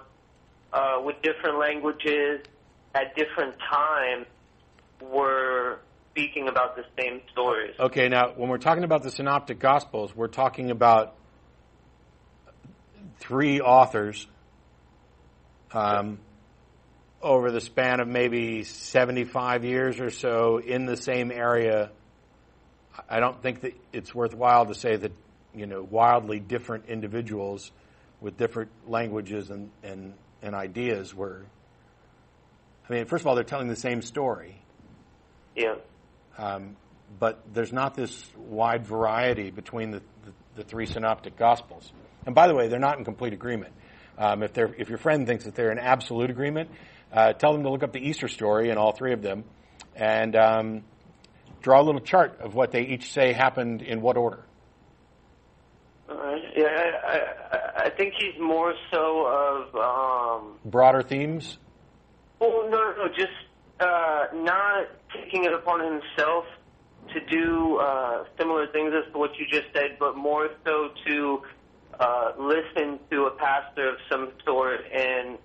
[0.72, 2.42] uh, with different languages
[2.94, 4.26] at different times,
[5.00, 5.80] were
[6.12, 7.74] speaking about the same stories.
[7.78, 11.14] Okay, now when we're talking about the synoptic gospels, we're talking about
[13.18, 14.26] three authors
[15.72, 16.18] um,
[17.26, 21.90] over the span of maybe 75 years or so in the same area.
[23.10, 25.12] I don't think that it's worthwhile to say that
[25.54, 27.72] you know wildly different individuals
[28.20, 31.42] with different languages and, and, and ideas were.
[32.88, 34.62] I mean, first of all, they're telling the same story.
[35.56, 35.74] Yeah.
[36.38, 36.76] Um,
[37.18, 41.90] but there's not this wide variety between the, the, the three synoptic gospels.
[42.24, 43.72] And by the way, they're not in complete agreement.
[44.18, 46.70] Um, if, they're, if your friend thinks that they're in absolute agreement,
[47.12, 49.44] uh, tell them to look up the Easter story in all three of them
[49.94, 50.84] and um,
[51.60, 54.44] draw a little chart of what they each say happened in what order.
[56.08, 56.42] Right.
[56.56, 57.18] Yeah, I,
[57.50, 61.58] I, I think he's more so of um, Broader themes?
[62.38, 63.32] Well, no, no, no, just
[63.80, 66.44] uh, not taking it upon himself
[67.12, 71.42] to do uh, similar things as to what you just said, but more so to
[71.98, 75.38] uh, listen to a pastor of some sort and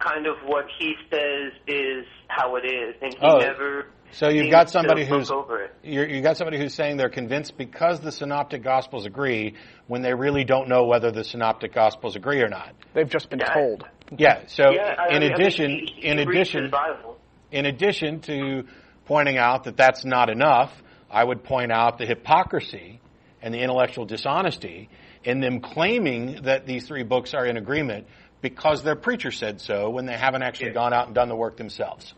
[0.00, 3.86] kind of what he says is how it is, and he Oh, never.
[4.12, 5.74] So you've got somebody who's over it.
[5.84, 9.54] you're, you've got somebody who's saying they're convinced because the synoptic gospels agree
[9.86, 12.74] when they really don't know whether the synoptic gospels agree or not.
[12.92, 13.84] They've just been told.
[14.18, 14.40] Yeah.
[14.48, 17.18] So Yeah, I- in I mean, addition, he- he in addition, Bible.
[17.52, 18.64] in addition to
[19.04, 20.72] pointing out that that's not enough,
[21.08, 23.00] I would point out the hypocrisy
[23.42, 24.88] and the intellectual dishonesty
[25.22, 28.06] in them claiming that these three books are in agreement
[28.40, 31.56] because their preacher said so when they haven't actually gone out and done the work
[31.56, 32.14] themselves.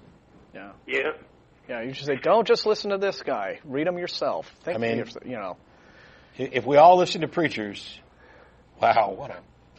[0.54, 0.72] Yeah.
[0.86, 0.98] Yeah.
[1.68, 3.60] Yeah, you should say, don't just listen to this guy.
[3.64, 4.52] Read them yourself.
[4.64, 5.56] Think I mean- for yourself, you know.
[6.36, 8.00] If we all listen to preachers,
[8.80, 9.30] wow, what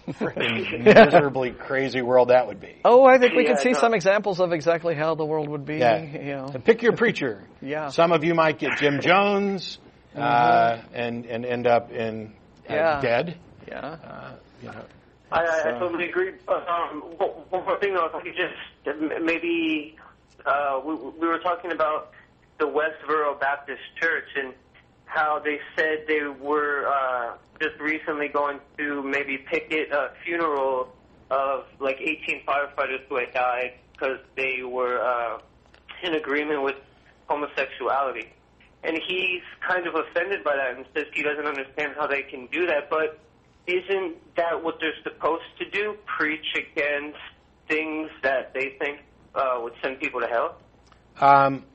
[0.07, 2.75] a freaking miserably crazy world that would be.
[2.85, 3.79] Oh, I think we Yeah, can see no.
[3.79, 5.77] some examples of exactly how the world would be.
[5.77, 6.01] Yeah.
[6.01, 6.51] You know.
[6.53, 7.43] And pick your preacher.
[7.61, 7.87] Yeah.
[7.89, 9.79] Some of you might get Jim Jones
[10.15, 12.33] uh, and and end up in
[12.69, 13.01] uh, Yeah.
[13.01, 13.37] dead.
[13.67, 13.79] Yeah.
[13.79, 14.85] Uh, you know.
[15.33, 16.33] I, I, I totally agree.
[16.45, 19.95] But, um, one one more thing, though, if I could just maybe
[20.45, 22.11] uh, we, we were talking about
[22.59, 24.53] the Westboro Baptist Church and
[25.05, 30.93] how they said they were uh, just recently going to maybe picket a funeral
[31.29, 35.39] of like 18 firefighters who had died because they were uh,
[36.03, 36.75] in agreement with
[37.27, 38.31] homosexuality.
[38.83, 42.47] And he's kind of offended by that and says he doesn't understand how they can
[42.47, 42.89] do that.
[42.89, 43.19] But
[43.67, 45.95] isn't that what they're supposed to do?
[46.17, 47.17] Preach against
[47.67, 48.99] things that they think
[49.35, 50.57] uh, would send people to hell?
[51.19, 51.65] Um,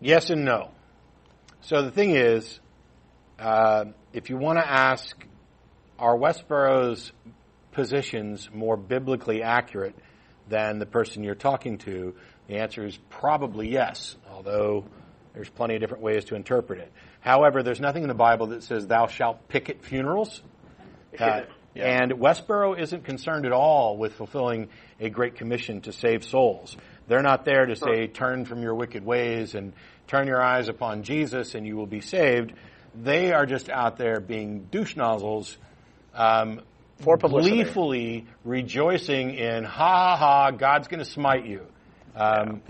[0.00, 0.70] yes and no.
[1.60, 2.60] So the thing is,
[3.38, 5.24] uh, if you want to ask,
[5.98, 7.12] are Westboro's
[7.72, 9.94] positions more biblically accurate
[10.48, 12.14] than the person you're talking to?
[12.48, 14.84] The answer is probably yes, although
[15.32, 16.92] there's plenty of different ways to interpret it.
[17.20, 20.42] However, there's nothing in the Bible that says thou shalt picket funerals.
[21.20, 21.42] Uh,
[21.76, 24.68] And Westboro isn't concerned at all with fulfilling
[25.00, 26.76] a great commission to save souls.
[27.08, 29.72] They're not there to say, turn from your wicked ways and
[30.06, 32.52] turn your eyes upon Jesus and you will be saved.
[32.94, 35.56] They are just out there being douche nozzles,
[36.14, 36.60] um,
[37.00, 37.56] For publicity.
[37.56, 41.66] gleefully rejoicing in, ha ha ha, God's going to smite you.
[42.14, 42.62] Um,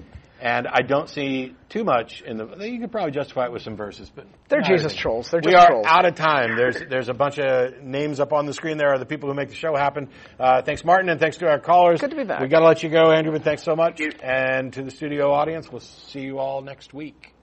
[0.45, 2.45] And I don't see too much in the.
[2.69, 4.99] You could probably justify it with some verses, but They're Jesus everything.
[4.99, 5.31] trolls.
[5.31, 5.87] They're we are trolls.
[5.89, 6.55] out of time.
[6.55, 8.77] There's there's a bunch of names up on the screen.
[8.77, 10.11] There are the people who make the show happen.
[10.39, 12.01] Uh, thanks, Martin, and thanks to our callers.
[12.03, 12.43] Good to be back.
[12.43, 13.33] We got to let you go, Andrew.
[13.33, 15.73] But thanks so much, and to the studio audience.
[15.73, 17.34] We'll see you all next week.